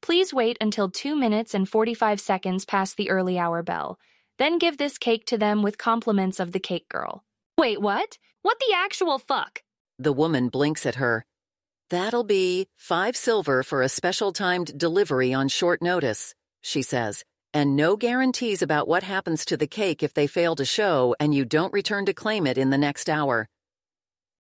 [0.01, 3.99] Please wait until 2 minutes and 45 seconds past the early hour bell.
[4.37, 7.23] Then give this cake to them with compliments of the cake girl.
[7.63, 8.17] Wait, what?
[8.41, 9.63] What the actual fuck?
[9.97, 11.25] The woman blinks at her.
[11.89, 17.23] That'll be five silver for a special timed delivery on short notice, she says
[17.53, 21.33] and no guarantees about what happens to the cake if they fail to show and
[21.33, 23.47] you don't return to claim it in the next hour.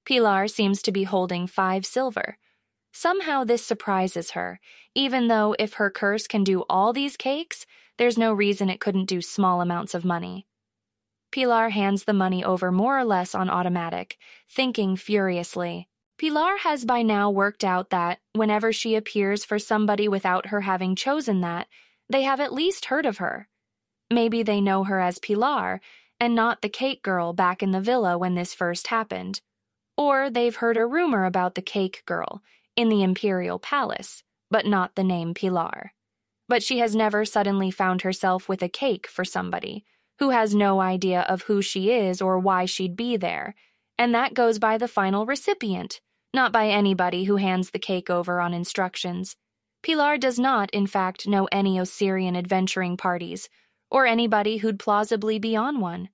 [0.06, 2.38] Pilar seems to be holding five silver.
[2.92, 4.60] Somehow this surprises her,
[4.94, 7.66] even though if her curse can do all these cakes,
[7.98, 10.46] there's no reason it couldn't do small amounts of money.
[11.32, 15.88] Pilar hands the money over more or less on automatic, thinking furiously.
[16.18, 20.96] Pilar has by now worked out that, whenever she appears for somebody without her having
[20.96, 21.68] chosen that,
[22.08, 23.48] they have at least heard of her.
[24.10, 25.80] Maybe they know her as Pilar,
[26.18, 29.40] and not the cake girl back in the villa when this first happened.
[29.96, 32.42] Or they've heard a rumor about the cake girl
[32.74, 35.92] in the imperial palace, but not the name Pilar.
[36.48, 39.84] But she has never suddenly found herself with a cake for somebody
[40.20, 43.54] who has no idea of who she is or why she'd be there,
[43.98, 46.00] and that goes by the final recipient,
[46.34, 49.34] not by anybody who hands the cake over on instructions.
[49.82, 53.48] Pilar does not, in fact, know any Osirian adventuring parties,
[53.90, 56.10] or anybody who'd plausibly be on one.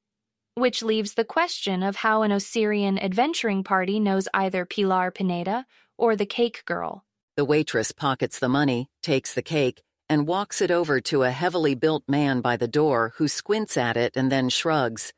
[0.55, 5.67] Which leaves the question of how an Osirian adventuring party knows either Pilar Pineda
[5.99, 7.05] or the cake girl.
[7.37, 11.75] The waitress pockets the money, takes the cake, and walks it over to a heavily
[11.75, 15.13] built man by the door who squints at it and then shrugs.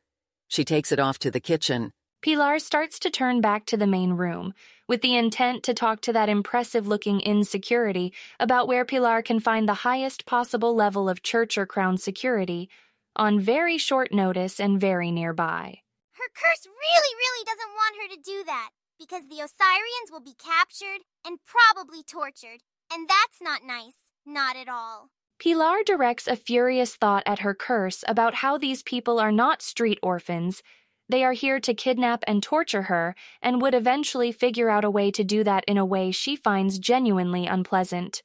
[0.49, 1.93] She takes it off to the kitchen.
[2.21, 4.53] Pilar starts to turn back to the main room,
[4.89, 9.69] with the intent to talk to that impressive looking insecurity about where Pilar can find
[9.69, 12.69] the highest possible level of church or crown security
[13.15, 15.81] on very short notice and very nearby.
[16.15, 20.35] Her curse really, really doesn't want her to do that, because the Osirians will be
[20.39, 24.08] captured and probably tortured, and that's not nice.
[24.29, 25.09] Not at all.
[25.39, 29.99] Pilar directs a furious thought at her curse about how these people are not street
[30.03, 30.63] orphans
[31.09, 35.11] they are here to kidnap and torture her and would eventually figure out a way
[35.11, 38.23] to do that in a way she finds genuinely unpleasant.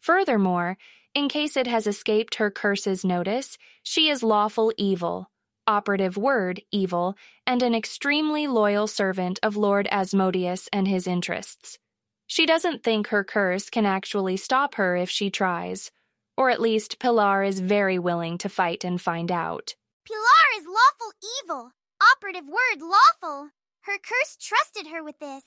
[0.00, 0.78] Furthermore,
[1.14, 5.30] in case it has escaped her curse's notice, she is lawful evil,
[5.66, 11.78] operative word evil, and an extremely loyal servant of Lord Asmodeus and his interests.
[12.26, 15.90] She doesn't think her curse can actually stop her if she tries,
[16.36, 19.74] or at least Pilar is very willing to fight and find out.
[20.04, 21.12] Pilar is lawful
[21.42, 23.50] evil operative word, lawful.
[23.82, 25.44] Her curse trusted her with this.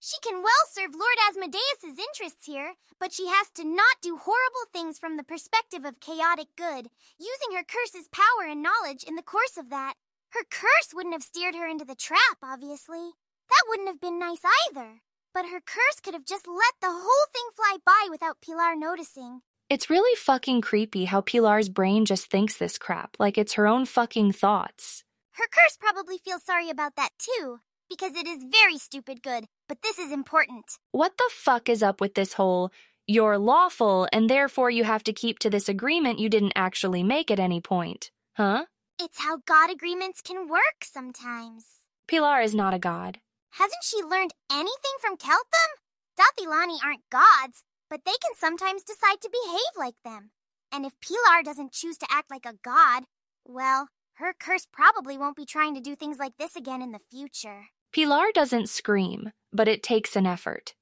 [0.00, 4.66] She can well serve Lord Asmodeus's interests here, but she has to not do horrible
[4.72, 6.88] things from the perspective of chaotic good,
[7.18, 9.94] using her curse's power and knowledge in the course of that.
[10.30, 13.10] Her curse wouldn't have steered her into the trap, obviously.
[13.50, 15.02] That wouldn't have been nice either.
[15.32, 19.42] But her curse could have just let the whole thing fly by without Pilar noticing.
[19.68, 23.86] It's really fucking creepy how Pilar's brain just thinks this crap, like it's her own
[23.86, 25.04] fucking thoughts.
[25.32, 29.82] Her curse probably feels sorry about that too, because it is very stupid good, but
[29.82, 30.64] this is important.
[30.90, 32.72] What the fuck is up with this whole
[33.06, 37.30] you're lawful and therefore you have to keep to this agreement you didn't actually make
[37.30, 38.10] at any point?
[38.36, 38.64] Huh?
[39.00, 41.64] It's how God agreements can work sometimes.
[42.08, 43.18] Pilar is not a god.
[43.52, 45.70] Hasn't she learned anything from Keltham?
[46.16, 50.30] Dath ilani aren't gods, but they can sometimes decide to behave like them.
[50.72, 53.04] And if Pilar doesn't choose to act like a god,
[53.46, 57.00] well, her curse probably won't be trying to do things like this again in the
[57.10, 57.66] future.
[57.92, 60.74] Pilar doesn't scream, but it takes an effort.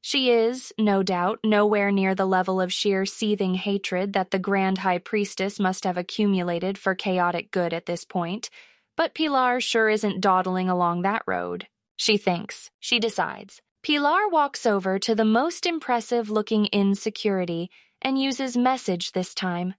[0.00, 4.78] She is, no doubt, nowhere near the level of sheer seething hatred that the Grand
[4.78, 8.48] High Priestess must have accumulated for chaotic good at this point,
[8.96, 11.66] but Pilar sure isn't dawdling along that road.
[11.98, 12.70] She thinks.
[12.80, 13.60] She decides.
[13.82, 17.70] Pilar walks over to the most impressive looking in security
[18.00, 19.74] and uses message this time.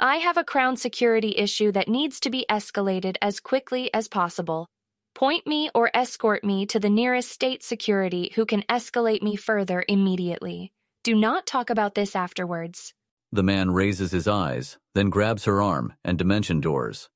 [0.00, 4.68] I have a crown security issue that needs to be escalated as quickly as possible.
[5.14, 9.84] Point me or escort me to the nearest state security who can escalate me further
[9.86, 10.72] immediately.
[11.04, 12.94] Do not talk about this afterwards.
[13.30, 17.10] The man raises his eyes, then grabs her arm and dimension doors.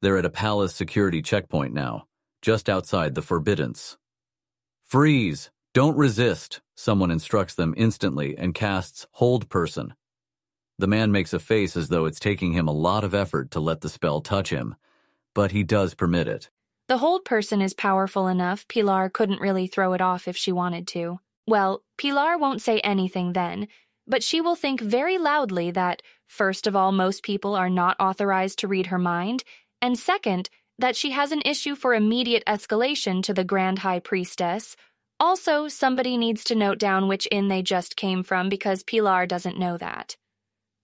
[0.00, 2.06] They're at a palace security checkpoint now,
[2.48, 3.98] just outside the Forbiddance.
[4.82, 5.50] Freeze!
[5.74, 9.92] Don't resist, someone instructs them instantly and casts Hold Person.
[10.78, 13.60] The man makes a face as though it's taking him a lot of effort to
[13.60, 14.76] let the spell touch him,
[15.34, 16.48] but he does permit it.
[16.86, 20.86] The hold person is powerful enough, Pilar couldn't really throw it off if she wanted
[20.88, 21.20] to.
[21.46, 23.68] Well, Pilar won't say anything then,
[24.06, 28.60] but she will think very loudly that, first of all, most people are not authorized
[28.60, 29.44] to read her mind,
[29.82, 30.48] and second,
[30.78, 34.76] that she has an issue for immediate escalation to the Grand High Priestess.
[35.20, 39.58] Also, somebody needs to note down which inn they just came from because Pilar doesn't
[39.58, 40.16] know that.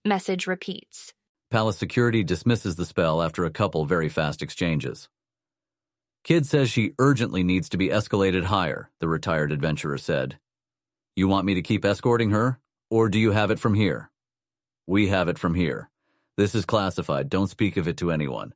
[0.03, 1.13] Message repeats.
[1.49, 5.07] Palace security dismisses the spell after a couple very fast exchanges.
[6.25, 10.37] Kid says she urgently needs to be escalated higher, the retired adventurer said.
[11.15, 14.09] You want me to keep escorting her, or do you have it from here?
[14.87, 15.89] We have it from here.
[16.35, 18.53] This is classified, don't speak of it to anyone.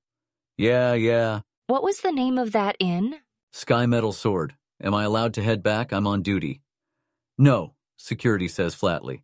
[0.59, 1.39] Yeah, yeah.
[1.67, 3.15] What was the name of that inn?
[3.51, 4.55] Sky Metal Sword.
[4.83, 5.91] Am I allowed to head back?
[5.91, 6.61] I'm on duty.
[7.37, 9.23] No, security says flatly.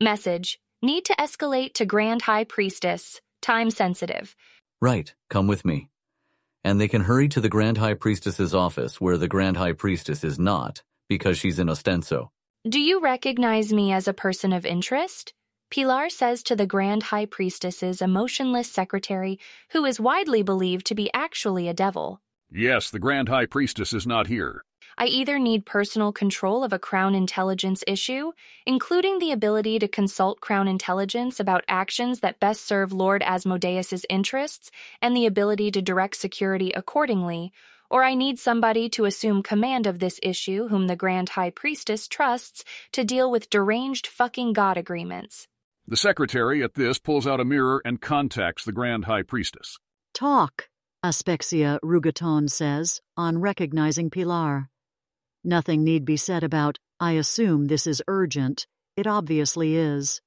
[0.00, 0.60] Message.
[0.82, 3.20] Need to escalate to Grand High Priestess.
[3.40, 4.36] Time sensitive.
[4.80, 5.88] Right, come with me
[6.64, 10.24] and they can hurry to the Grand High Priestess's office where the Grand High Priestess
[10.24, 12.28] is not, because she's in Ostenso.
[12.68, 15.34] Do you recognize me as a person of interest?
[15.72, 19.38] Pilar says to the Grand High Priestess's emotionless secretary,
[19.70, 22.20] who is widely believed to be actually a devil.
[22.50, 24.66] Yes, the Grand High Priestess is not here.
[24.98, 28.32] I either need personal control of a Crown Intelligence issue,
[28.66, 34.70] including the ability to consult Crown Intelligence about actions that best serve Lord Asmodeus's interests,
[35.00, 37.50] and the ability to direct security accordingly,
[37.88, 42.08] or I need somebody to assume command of this issue whom the Grand High Priestess
[42.08, 42.62] trusts
[42.92, 45.48] to deal with deranged fucking God agreements.
[45.92, 49.76] The secretary at this pulls out a mirror and contacts the Grand High Priestess.
[50.14, 50.70] Talk,
[51.04, 54.70] Aspexia Rugatonn says, on recognizing Pilar.
[55.44, 58.66] Nothing need be said about, I assume this is urgent.
[58.96, 60.22] It obviously is.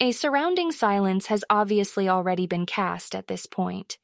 [0.00, 3.98] A surrounding silence has obviously already been cast at this point.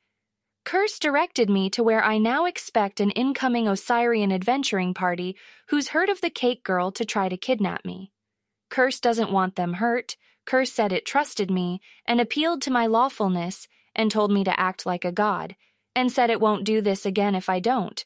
[0.66, 5.36] Curse directed me to where I now expect an incoming Osirian adventuring party
[5.68, 8.12] who's heard of the cake girl to try to kidnap me.
[8.68, 10.18] Curse doesn't want them hurt.
[10.44, 14.86] Curse said it trusted me and appealed to my lawfulness and told me to act
[14.86, 15.56] like a god,
[15.94, 18.04] and said it won't do this again if I don't.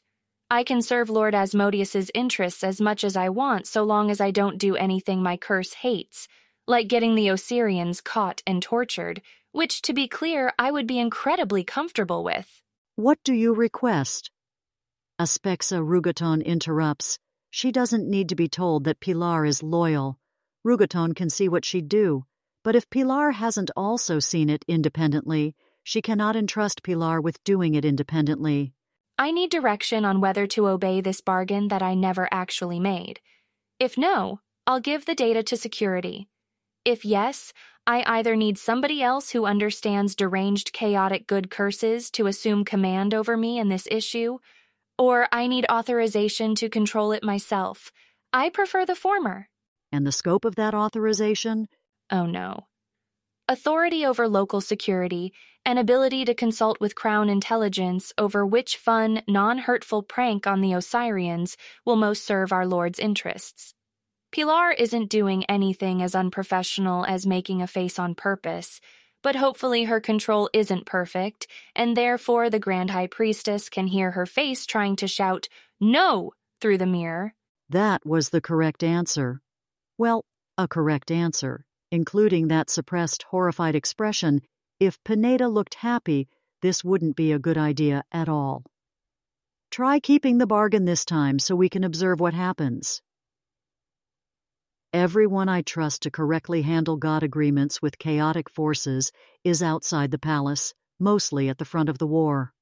[0.49, 4.31] I can serve Lord Asmodeus's interests as much as I want so long as I
[4.31, 6.27] don't do anything my curse hates,
[6.67, 9.21] like getting the Osirians caught and tortured,
[9.51, 12.61] which, to be clear, I would be incredibly comfortable with.
[12.95, 14.31] What do you request?
[15.19, 17.19] Aspexia Rugatonn interrupts.
[17.49, 20.17] She doesn't need to be told that Pilar is loyal.
[20.67, 22.25] Rugatonn can see what she'd do,
[22.61, 27.85] but if Pilar hasn't also seen it independently, she cannot entrust Pilar with doing it
[27.85, 28.73] independently.
[29.17, 33.21] I need direction on whether to obey this bargain that I never actually made.
[33.79, 36.27] If no, I'll give the data to security.
[36.83, 37.53] If yes,
[37.87, 43.37] I either need somebody else who understands deranged chaotic good curses to assume command over
[43.37, 44.39] me in this issue,
[44.97, 47.93] or I need authorization to control it myself.
[48.33, 49.47] I prefer the former.
[49.91, 51.67] And the scope of that authorization?
[52.11, 52.67] Oh no
[53.49, 55.33] authority over local security,
[55.65, 60.71] and ability to consult with Crown intelligence over which fun, non hurtful prank on the
[60.71, 63.73] Osirians will most serve our Lord's interests.
[64.31, 68.81] Pilar isn't doing anything as unprofessional as making a face on purpose,
[69.23, 74.25] but hopefully her control isn't perfect, and therefore the Grand High Priestess can hear her
[74.25, 75.47] face trying to shout,
[75.79, 76.31] No!
[76.59, 77.33] through the mirror.
[77.69, 79.41] That was the correct answer.
[79.97, 80.25] Well,
[80.57, 84.41] a correct answer including that suppressed, horrified expression,
[84.79, 86.27] if Pineda looked happy,
[86.61, 88.63] this wouldn't be a good idea at all.
[89.71, 93.01] Try keeping the bargain this time so we can observe what happens.
[94.93, 99.11] Everyone I trust to correctly handle God agreements with chaotic forces
[99.43, 102.53] is outside the palace, mostly at the front of the war.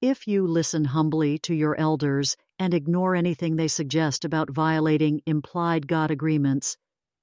[0.00, 5.88] If you listen humbly to your elders and ignore anything they suggest about violating implied
[5.88, 6.76] God agreements.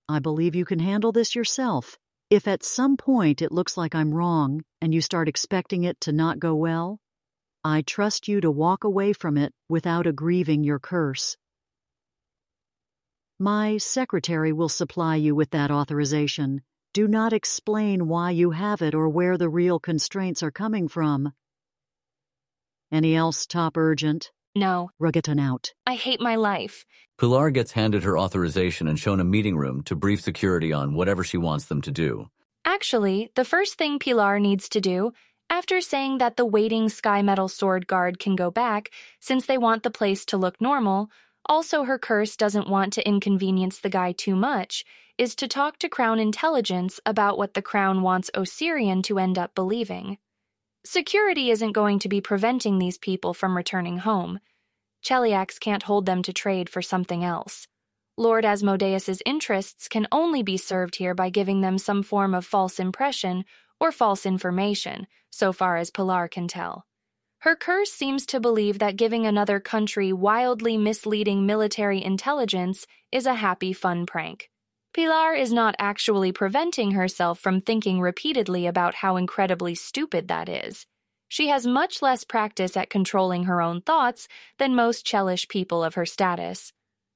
[0.10, 1.98] I believe you can handle this yourself.
[2.30, 6.12] If at some point it looks like I'm wrong and you start expecting it to
[6.12, 7.00] not go well,
[7.64, 11.38] I trust you to walk away from it without aggrieving your curse.
[13.40, 16.64] My secretary will supply you with that authorization.
[16.94, 21.34] Do not explain why you have it or where the real constraints are coming from.
[22.92, 24.32] Any else top urgent?
[24.58, 24.90] No.
[25.00, 25.74] Rugatonn out.
[25.86, 26.84] I hate my life.
[27.20, 31.24] Pilar gets handed her authorization and shown a meeting room to brief security on whatever
[31.24, 32.30] she wants them to do.
[32.66, 35.14] Actually, the first thing Pilar needs to do,
[35.50, 38.90] after saying that the waiting Sky Metal Sword Guard can go back
[39.20, 41.10] since they want the place to look normal,
[41.46, 44.84] also her curse doesn't want to inconvenience the guy too much,
[45.18, 49.56] is to talk to Crown Intelligence about what the Crown wants Osirion to end up
[49.56, 50.18] believing.
[50.90, 54.40] Security isn't going to be preventing these people from returning home.
[55.04, 57.68] Cheliax can't hold them to trade for something else.
[58.16, 62.80] Lord Asmodeus's interests can only be served here by giving them some form of false
[62.80, 63.44] impression
[63.82, 66.86] or false information, so far as Pilar can tell.
[67.40, 73.34] Her curse seems to believe that giving another country wildly misleading military intelligence is a
[73.34, 74.50] happy fun prank.
[74.98, 80.88] Pilar is not actually preventing herself from thinking repeatedly about how incredibly stupid that is.
[81.28, 84.28] She has much less practice at controlling her own thoughts
[84.58, 86.74] than most Chelish people of her status.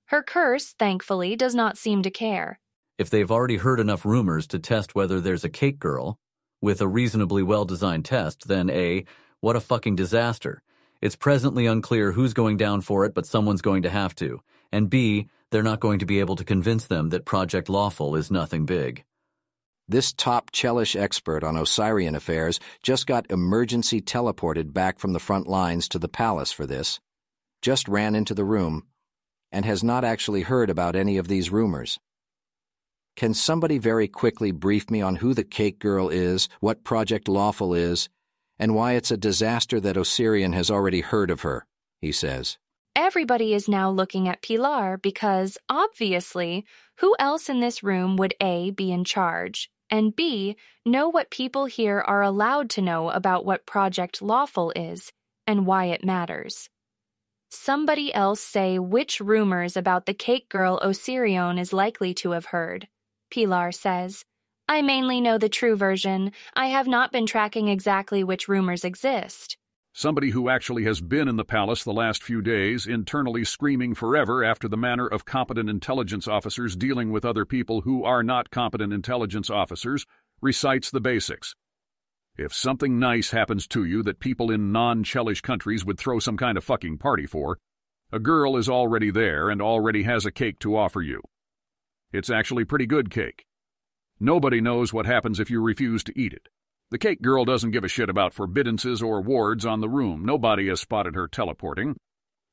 [0.10, 2.60] Her curse, thankfully, does not seem to care.
[3.00, 6.20] If they've already heard enough rumors to test whether there's a cake girl,
[6.62, 9.06] with a reasonably well designed test, then A,
[9.40, 10.62] what a fucking disaster.
[11.02, 14.40] It's presently unclear who's going down for it, but someone's going to have to.
[14.72, 18.32] And B, they're not going to be able to convince them that Project Lawful is
[18.32, 19.04] nothing big.
[19.88, 25.48] This top Chelish expert on Osirian affairs just got emergency teleported back from the front
[25.48, 27.02] lines to the palace for this,
[27.62, 28.84] just ran into the room,
[29.52, 32.00] and has not actually heard about any of these rumors.
[33.18, 37.74] Can somebody very quickly brief me on who the Cake Girl is, what Project Lawful
[37.74, 38.08] is,
[38.58, 41.66] and why it's a disaster that Osirion has already heard of her,
[42.00, 42.58] he says.
[42.96, 46.66] Everybody is now looking at Pilar because, obviously,
[46.98, 51.66] who else in this room would A, be in charge, and B, know what people
[51.66, 55.14] here are allowed to know about what Project Lawful is
[55.48, 56.70] and why it matters?
[57.50, 62.90] Somebody else say which rumors about the cake girl Osirion is likely to have heard.
[63.30, 64.26] Pilar says,
[64.68, 66.34] I mainly know the true version.
[66.56, 69.58] I have not been tracking exactly which rumors exist.
[69.94, 74.42] Somebody who actually has been in the palace the last few days, internally screaming forever
[74.42, 78.94] after the manner of competent intelligence officers dealing with other people who are not competent
[78.94, 80.06] intelligence officers,
[80.42, 81.56] recites the basics.
[82.38, 86.38] If something nice happens to you that people in non Chelish countries would throw some
[86.38, 87.58] kind of fucking party for,
[88.14, 91.22] a girl is already there and already has a cake to offer you.
[92.14, 93.44] It's actually pretty good cake.
[94.22, 96.48] Nobody knows what happens if you refuse to eat it.
[96.92, 100.26] The cake girl doesn't give a shit about forbiddances or wards on the room.
[100.26, 101.96] Nobody has spotted her teleporting.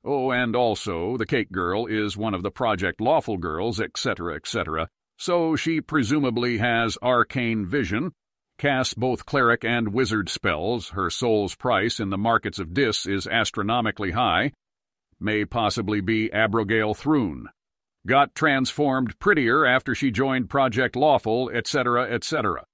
[0.05, 4.89] Oh, and also, the cake girl is one of the Project Lawful girls, etc., etc.,
[5.21, 8.13] so she presumably has arcane vision,
[8.59, 13.27] casts both cleric and wizard spells, her soul's price in the markets of Dis is
[13.27, 14.53] astronomically high,
[15.19, 17.49] may possibly be Abrogail Thrune,
[18.07, 22.65] got transformed prettier after she joined Project Lawful, etc., etc.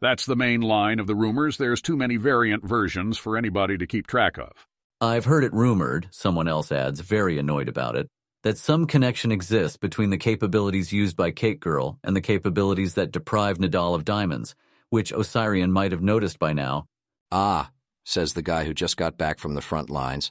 [0.00, 1.56] That's the main line of the rumors.
[1.56, 4.66] There's too many variant versions for anybody to keep track of.
[5.00, 8.08] I've heard it rumored, someone else adds, very annoyed about it,
[8.42, 13.10] that some connection exists between the capabilities used by Cake Girl and the capabilities that
[13.10, 14.54] deprive Nidal of diamonds,
[14.90, 16.86] which Osirion might have noticed by now.
[17.32, 17.70] Ah,
[18.04, 20.30] says the guy who just got back from the front lines.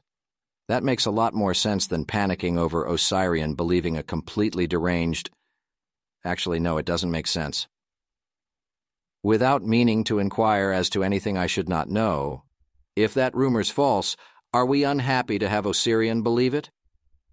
[0.68, 5.30] That makes a lot more sense than panicking over Osirion believing a completely deranged.
[6.24, 7.68] Actually, no, it doesn't make sense.
[9.26, 12.44] Without meaning to inquire as to anything I should not know,
[12.96, 14.16] if that rumor's false,
[14.54, 16.70] are we unhappy to have Osirion believe it?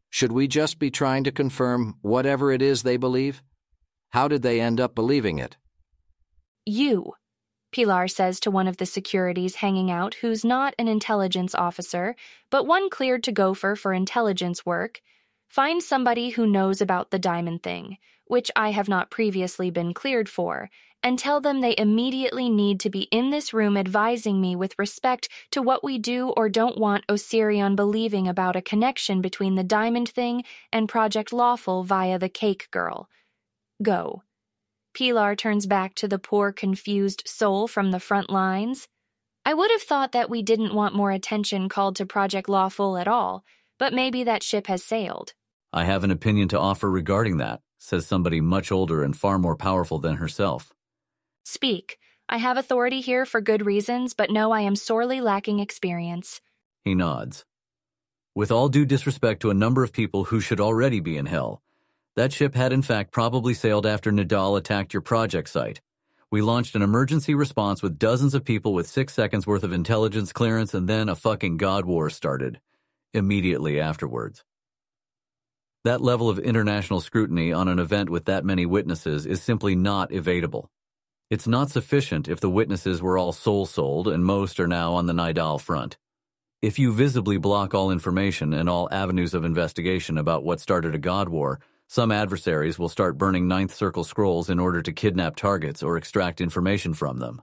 [0.08, 3.42] Should we just be trying to confirm whatever it is they believe?
[4.08, 5.58] How did they end up believing it?
[6.64, 7.12] You,
[7.72, 12.16] Pilar says to one of the securities hanging out who's not an intelligence officer,
[12.48, 15.02] but one cleared to gopher for intelligence work.
[15.50, 20.30] Find somebody who knows about the diamond thing, which I have not previously been cleared
[20.30, 20.70] for,
[21.02, 25.28] and tell them they immediately need to be in this room advising me with respect
[25.50, 30.08] to what we do or don't want Osirion believing about a connection between the diamond
[30.08, 33.08] thing and Project Lawful via the cake girl.
[33.82, 34.22] Go.
[34.94, 38.88] Pilar turns back to the poor, confused soul from the front lines.
[39.44, 43.08] I would have thought that we didn't want more attention called to Project Lawful at
[43.08, 43.44] all,
[43.78, 45.32] but maybe that ship has sailed.
[45.72, 49.56] I have an opinion to offer regarding that, says somebody much older and far more
[49.56, 50.72] powerful than herself.
[51.44, 51.98] Speak.
[52.28, 56.40] I have authority here for good reasons, but know I am sorely lacking experience.
[56.84, 57.44] He nods.
[58.34, 61.60] With all due disrespect to a number of people who should already be in hell,
[62.16, 65.80] that ship had in fact probably sailed after Nidal attacked your project site.
[66.30, 70.32] We launched an emergency response with dozens of people with six seconds worth of intelligence
[70.32, 72.60] clearance and then a fucking God war started.
[73.12, 74.44] Immediately afterwards.
[75.84, 80.10] That level of international scrutiny on an event with that many witnesses is simply not
[80.10, 80.68] evadable.
[81.32, 85.14] It's not sufficient if the witnesses were all soul-sold and most are now on the
[85.14, 85.96] Nidal front.
[86.60, 90.98] If you visibly block all information and all avenues of investigation about what started a
[90.98, 91.58] God war,
[91.88, 96.42] some adversaries will start burning Ninth Circle scrolls in order to kidnap targets or extract
[96.42, 97.40] information from them.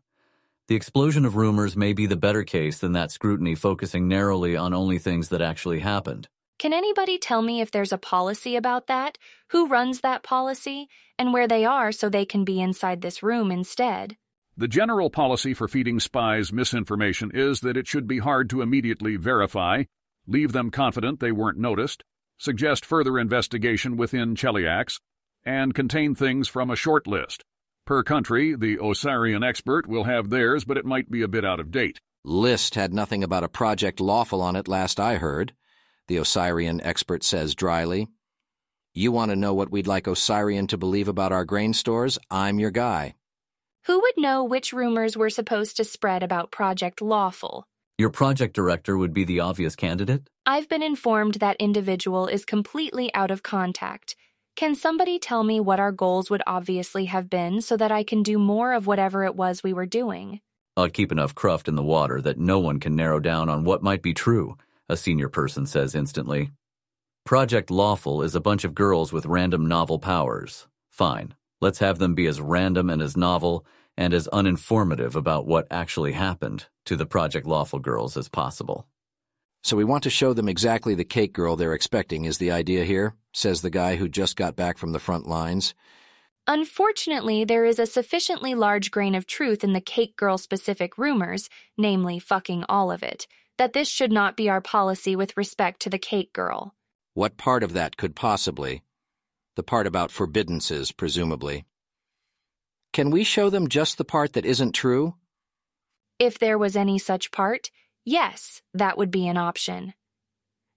[0.68, 4.76] The explosion of rumors may be the better case than that scrutiny focusing narrowly on
[4.76, 6.30] only things that actually happened.
[6.60, 9.18] Can anybody tell me if there's a policy about that?
[9.52, 10.90] Who runs that policy?
[11.18, 14.18] And where they are so they can be inside this room instead?
[14.58, 19.16] The general policy for feeding spies misinformation is that it should be hard to immediately
[19.16, 19.84] verify,
[20.28, 22.04] leave them confident they weren't noticed,
[22.38, 25.00] suggest further investigation within Cheliax,
[25.46, 27.46] and contain things from a short list.
[27.86, 31.62] Per country, the Osirian expert will have theirs, but it might be a bit out
[31.62, 32.00] of date.
[32.26, 35.54] List had nothing about a project lawful on it last I heard,
[36.10, 38.08] the Osirian expert says dryly.
[38.96, 42.18] You want to know what we'd like Osirion to believe about our grain stores?
[42.30, 43.16] I'm your guy.
[43.86, 47.64] Who would know which rumors were supposed to spread about Project Lawful?
[48.00, 50.28] Your project director would be the obvious candidate?
[50.46, 54.16] I've been informed that individual is completely out of contact.
[54.56, 58.24] Can somebody tell me what our goals would obviously have been so that I can
[58.24, 60.42] do more of whatever it was we were doing?
[60.76, 63.84] I'll keep enough cruft in the water that no one can narrow down on what
[63.84, 64.58] might be true,
[64.90, 66.52] a senior person says instantly.
[67.26, 70.68] Project Lawful is a bunch of girls with random novel powers.
[70.90, 71.36] Fine.
[71.62, 73.66] Let's have them be as random and as novel
[73.96, 78.88] and as uninformative about what actually happened to the Project Lawful girls as possible.
[79.62, 82.86] So we want to show them exactly the cake girl they're expecting is the idea
[82.86, 85.76] here, says the guy who just got back from the front lines.
[86.48, 91.50] Unfortunately, there is a sufficiently large grain of truth in the cake girl specific rumors,
[91.78, 93.28] namely fucking all of it,
[93.60, 96.74] that this should not be our policy with respect to the cake girl.
[97.14, 98.84] What part of that could possibly?
[99.58, 101.66] The part about forbiddances, presumably.
[102.94, 105.16] Can we show them just the part that isn't true?
[106.20, 107.70] If there was any such part,
[108.06, 109.94] yes, that would be an option.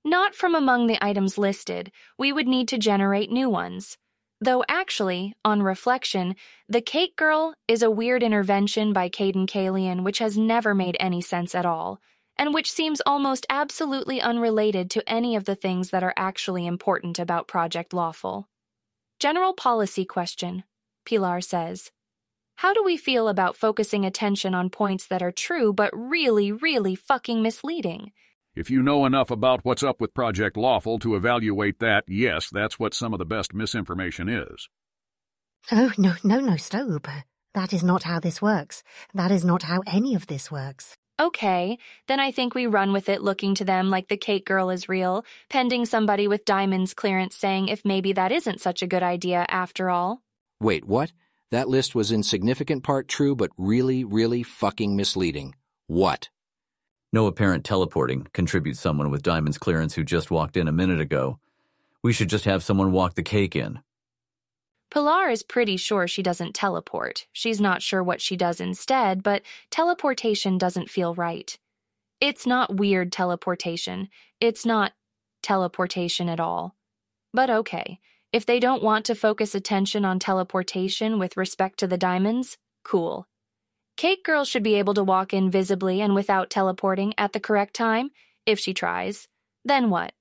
[0.05, 3.97] Not from among the items listed, we would need to generate new ones.
[4.41, 6.35] Though actually, on reflection,
[6.69, 11.21] the Cake Girl is a weird intervention by Cayden Cailean which has never made any
[11.21, 12.01] sense at all,
[12.37, 17.19] and which seems almost absolutely unrelated to any of the things that are actually important
[17.19, 18.49] about Project Lawful.
[19.19, 20.65] General policy question,
[21.05, 21.91] Pilar says.
[22.57, 26.95] How do we feel about focusing attention on points that are true but really, really
[26.95, 28.13] fucking misleading?
[28.55, 32.79] If you know enough about what's up with Project Lawful to evaluate that, yes, that's
[32.79, 34.69] what some of the best misinformation is.
[35.71, 37.09] Oh, no, no, no, Stobe.
[37.55, 38.83] That is not how this works.
[39.15, 40.97] That is not how any of this works.
[41.21, 44.71] Okay, then I think we run with it looking to them like the cake girl
[44.71, 49.03] is real, pending somebody with diamonds clearance saying if maybe that isn't such a good
[49.03, 50.23] idea after all.
[50.61, 51.13] Wait, what?
[51.51, 55.55] That list was in significant part true, but really, really fucking misleading.
[55.87, 56.31] What?
[57.13, 61.39] No apparent teleporting contributes someone with diamonds clearance who just walked in a minute ago.
[62.03, 63.81] We should just have someone walk the cake in.
[64.93, 67.27] Pilar is pretty sure she doesn't teleport.
[67.33, 69.41] She's not sure what she does instead, but
[69.71, 71.59] teleportation doesn't feel right.
[72.21, 74.11] It's not weird teleportation.
[74.39, 74.93] It's not
[75.43, 76.77] teleportation at all.
[77.33, 78.01] But okay,
[78.35, 83.27] if they don't want to focus attention on teleportation with respect to the diamonds, cool.
[83.97, 87.73] Cake Girl should be able to walk in visibly and without teleporting at the correct
[87.73, 88.11] time,
[88.45, 89.27] if she tries.
[89.65, 90.13] Then what?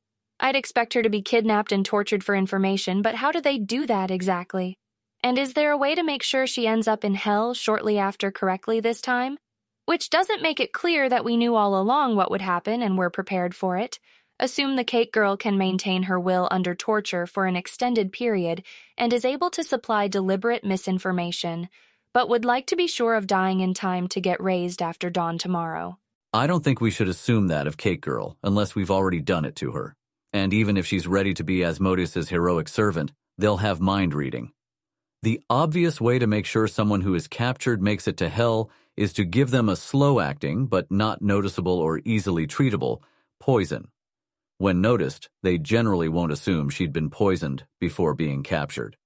[0.43, 3.85] I'd expect her to be kidnapped and tortured for information, but how do they do
[3.85, 4.75] that exactly?
[5.23, 8.31] And is there a way to make sure she ends up in hell shortly after
[8.31, 9.37] correctly this time?
[9.85, 13.11] Which doesn't make it clear that we knew all along what would happen and were
[13.11, 13.99] prepared for it.
[14.39, 18.63] Assume the cake girl can maintain her will under torture for an extended period
[18.97, 21.69] and is able to supply deliberate misinformation,
[22.15, 25.37] but would like to be sure of dying in time to get raised after dawn
[25.37, 25.99] tomorrow.
[26.33, 29.55] I don't think we should assume that of Cake Girl unless we've already done it
[29.57, 29.95] to her.
[30.34, 34.51] And even if she's ready to be Asmodeus' heroic servant, they'll have mind reading.
[35.23, 39.13] The obvious way to make sure someone who is captured makes it to hell is
[39.13, 43.01] to give them a slow acting, but not noticeable or easily treatable,
[43.39, 43.89] poison.
[44.57, 48.97] When noticed, they generally won't assume she'd been poisoned before being captured.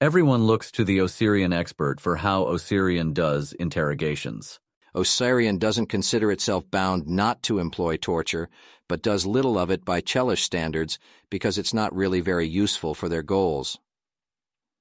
[0.00, 4.58] Everyone looks to the Osirian expert for how Osirion does interrogations.
[4.94, 8.48] Osirion doesn't consider itself bound not to employ torture,
[8.88, 10.98] but does little of it by Chelish standards
[11.30, 13.78] because it's not really very useful for their goals.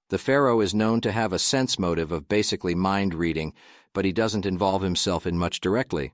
[0.09, 3.53] The Pharaoh is known to have a sense motive of basically mind reading,
[3.93, 6.11] but he doesn't involve himself in much directly.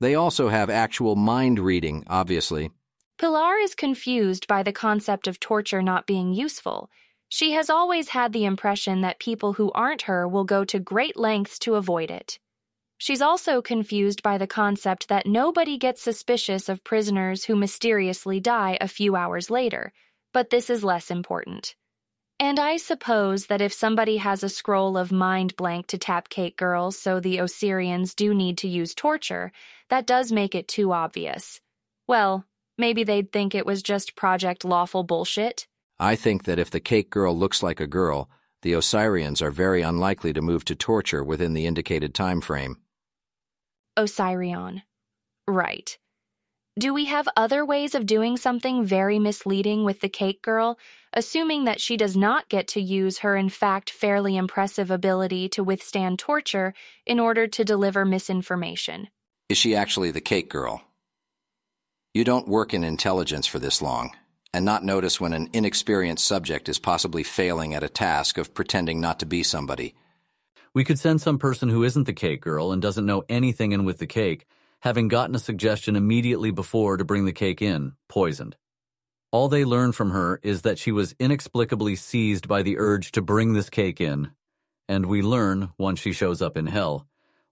[0.00, 2.70] They also have actual mind reading, obviously.
[3.16, 6.90] Pilar is confused by the concept of torture not being useful.
[7.30, 11.16] She has always had the impression that people who aren't her will go to great
[11.16, 12.38] lengths to avoid it.
[12.98, 18.78] She's also confused by the concept that nobody gets suspicious of prisoners who mysteriously die
[18.80, 19.92] a few hours later,
[20.32, 21.74] but this is less important.
[22.40, 26.56] And I suppose that if somebody has a scroll of mind blank to tap Cake
[26.56, 29.52] Girls so the Osirians do need to use torture,
[29.88, 31.60] that does make it too obvious.
[32.08, 32.44] Well,
[32.76, 35.66] maybe they'd think it was just Project Lawful bullshit.
[35.98, 38.28] I think that if the cake girl looks like a girl,
[38.62, 42.78] the Osirians are very unlikely to move to torture within the indicated time frame.
[43.96, 44.82] Osirion.
[45.46, 45.96] Right.
[46.76, 50.76] Do we have other ways of doing something very misleading with the cake girl,
[51.12, 55.62] assuming that she does not get to use her in fact fairly impressive ability to
[55.62, 56.74] withstand torture
[57.06, 59.08] in order to deliver misinformation?
[59.48, 60.82] Is she actually the cake girl?
[62.12, 64.10] You don't work in intelligence for this long
[64.52, 69.00] and not notice when an inexperienced subject is possibly failing at a task of pretending
[69.00, 69.94] not to be somebody.
[70.74, 73.84] We could send some person who isn't the cake girl and doesn't know anything in
[73.84, 74.46] with the cake,
[74.80, 78.56] having gotten a suggestion immediately before to bring the cake in, poisoned.
[79.30, 83.22] All they learn from her is that she was inexplicably seized by the urge to
[83.22, 84.32] bring this cake in,
[84.88, 87.06] and we learn, once she shows up in hell,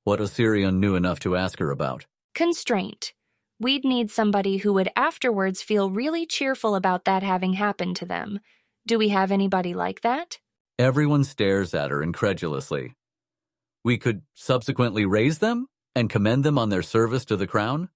[0.04, 2.06] what Osirion knew enough to ask her about.
[2.34, 3.12] Constraint
[3.62, 8.40] we'd need somebody who would afterwards feel really cheerful about that having happened to them.
[8.88, 10.40] Do we have anybody like that?
[10.80, 12.96] Everyone stares at her incredulously.
[13.84, 17.88] We could subsequently raise them and commend them on their service to the crown?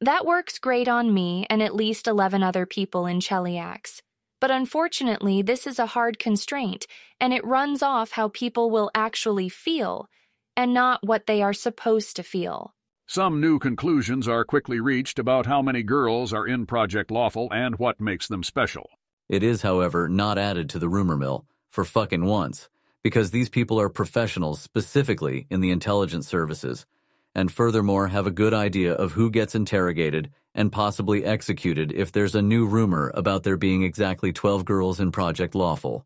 [0.00, 4.00] That works great on me and at least 11 other people in Cheliax.
[4.40, 6.86] But unfortunately, this is a hard constraint,
[7.20, 10.08] and it runs off how people will actually feel,
[10.56, 12.74] and not what they are supposed to feel.
[13.06, 17.78] Some new conclusions are quickly reached about how many girls are in Project Lawful and
[17.78, 18.88] what makes them special.
[19.28, 22.70] It is, however, not added to the rumor mill, for fucking once,
[23.02, 26.86] because these people are professionals specifically in the intelligence services,
[27.34, 32.34] and furthermore have a good idea of who gets interrogated and possibly executed if there's
[32.34, 36.04] a new rumor about there being exactly 12 girls in Project Lawful.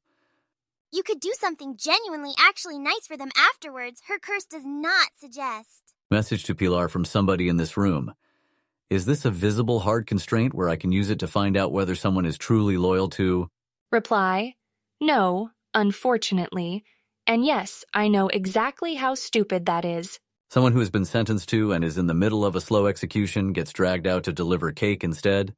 [0.93, 5.95] You could do something genuinely actually nice for them afterwards, her curse does not suggest.
[6.11, 8.15] Message to Pilar from somebody in this room.
[8.91, 11.95] Is this a visible hard constraint where I can use it to find out whether
[11.97, 13.49] someone is truly loyal to?
[13.91, 14.55] Reply
[15.01, 16.85] No, unfortunately.
[17.27, 20.19] And yes, I know exactly how stupid that is.
[20.51, 23.53] Someone who has been sentenced to and is in the middle of a slow execution
[23.53, 25.55] gets dragged out to deliver cake instead?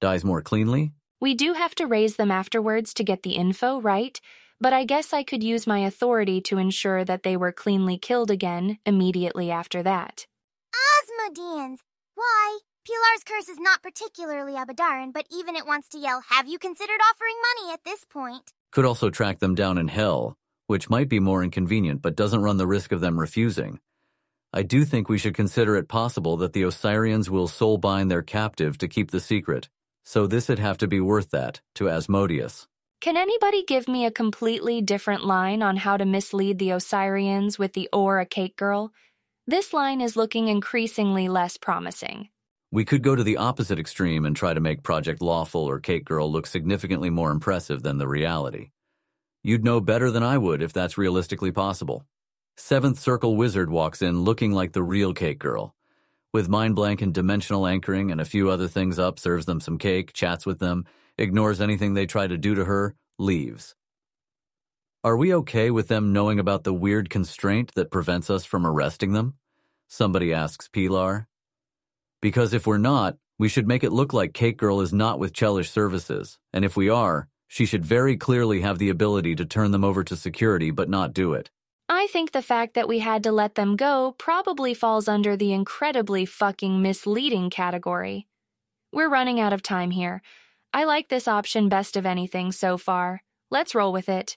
[0.00, 0.92] Dies more cleanly?
[1.20, 4.20] We do have to raise them afterwards to get the info, right?
[4.60, 8.30] but I guess I could use my authority to ensure that they were cleanly killed
[8.30, 10.26] again immediately after that.
[10.74, 11.78] Asmodeans!
[12.14, 12.58] Why?
[12.84, 17.00] Pilar's curse is not particularly Abadaran, but even it wants to yell, Have you considered
[17.08, 18.52] offering money at this point?
[18.72, 22.58] Could also track them down in hell, which might be more inconvenient but doesn't run
[22.58, 23.80] the risk of them refusing.
[24.52, 28.22] I do think we should consider it possible that the Osirians will soul bind their
[28.22, 29.68] captive to keep the secret,
[30.04, 32.66] so this'd have to be worth that to Asmodeus.
[33.00, 37.74] Can anybody give me a completely different line on how to mislead the Osirians with
[37.74, 38.92] the or a cake girl?
[39.46, 42.28] This line is looking increasingly less promising.
[42.70, 46.04] We could go to the opposite extreme and try to make Project Lawful or Cake
[46.04, 48.72] Girl look significantly more impressive than the reality.
[49.42, 52.04] You'd know better than I would if that's realistically possible.
[52.58, 55.74] Seventh Circle Wizard walks in looking like the real Cake Girl.
[56.30, 59.78] With mind blank and dimensional anchoring and a few other things up, serves them some
[59.78, 60.84] cake, chats with them,
[61.16, 63.74] ignores anything they try to do to her, leaves.
[65.02, 69.12] Are we okay with them knowing about the weird constraint that prevents us from arresting
[69.14, 69.34] them?
[69.86, 71.28] Somebody asks Pilar.
[72.20, 75.32] Because if we're not, we should make it look like Cake Girl is not with
[75.32, 79.70] Chelish Services, and if we are, she should very clearly have the ability to turn
[79.70, 81.50] them over to security but not do it.
[81.88, 85.52] I think the fact that we had to let them go probably falls under the
[85.52, 88.26] incredibly fucking misleading category.
[88.92, 90.20] We're running out of time here,
[90.72, 93.22] I like this option best of anything so far.
[93.50, 94.36] Let's roll with it.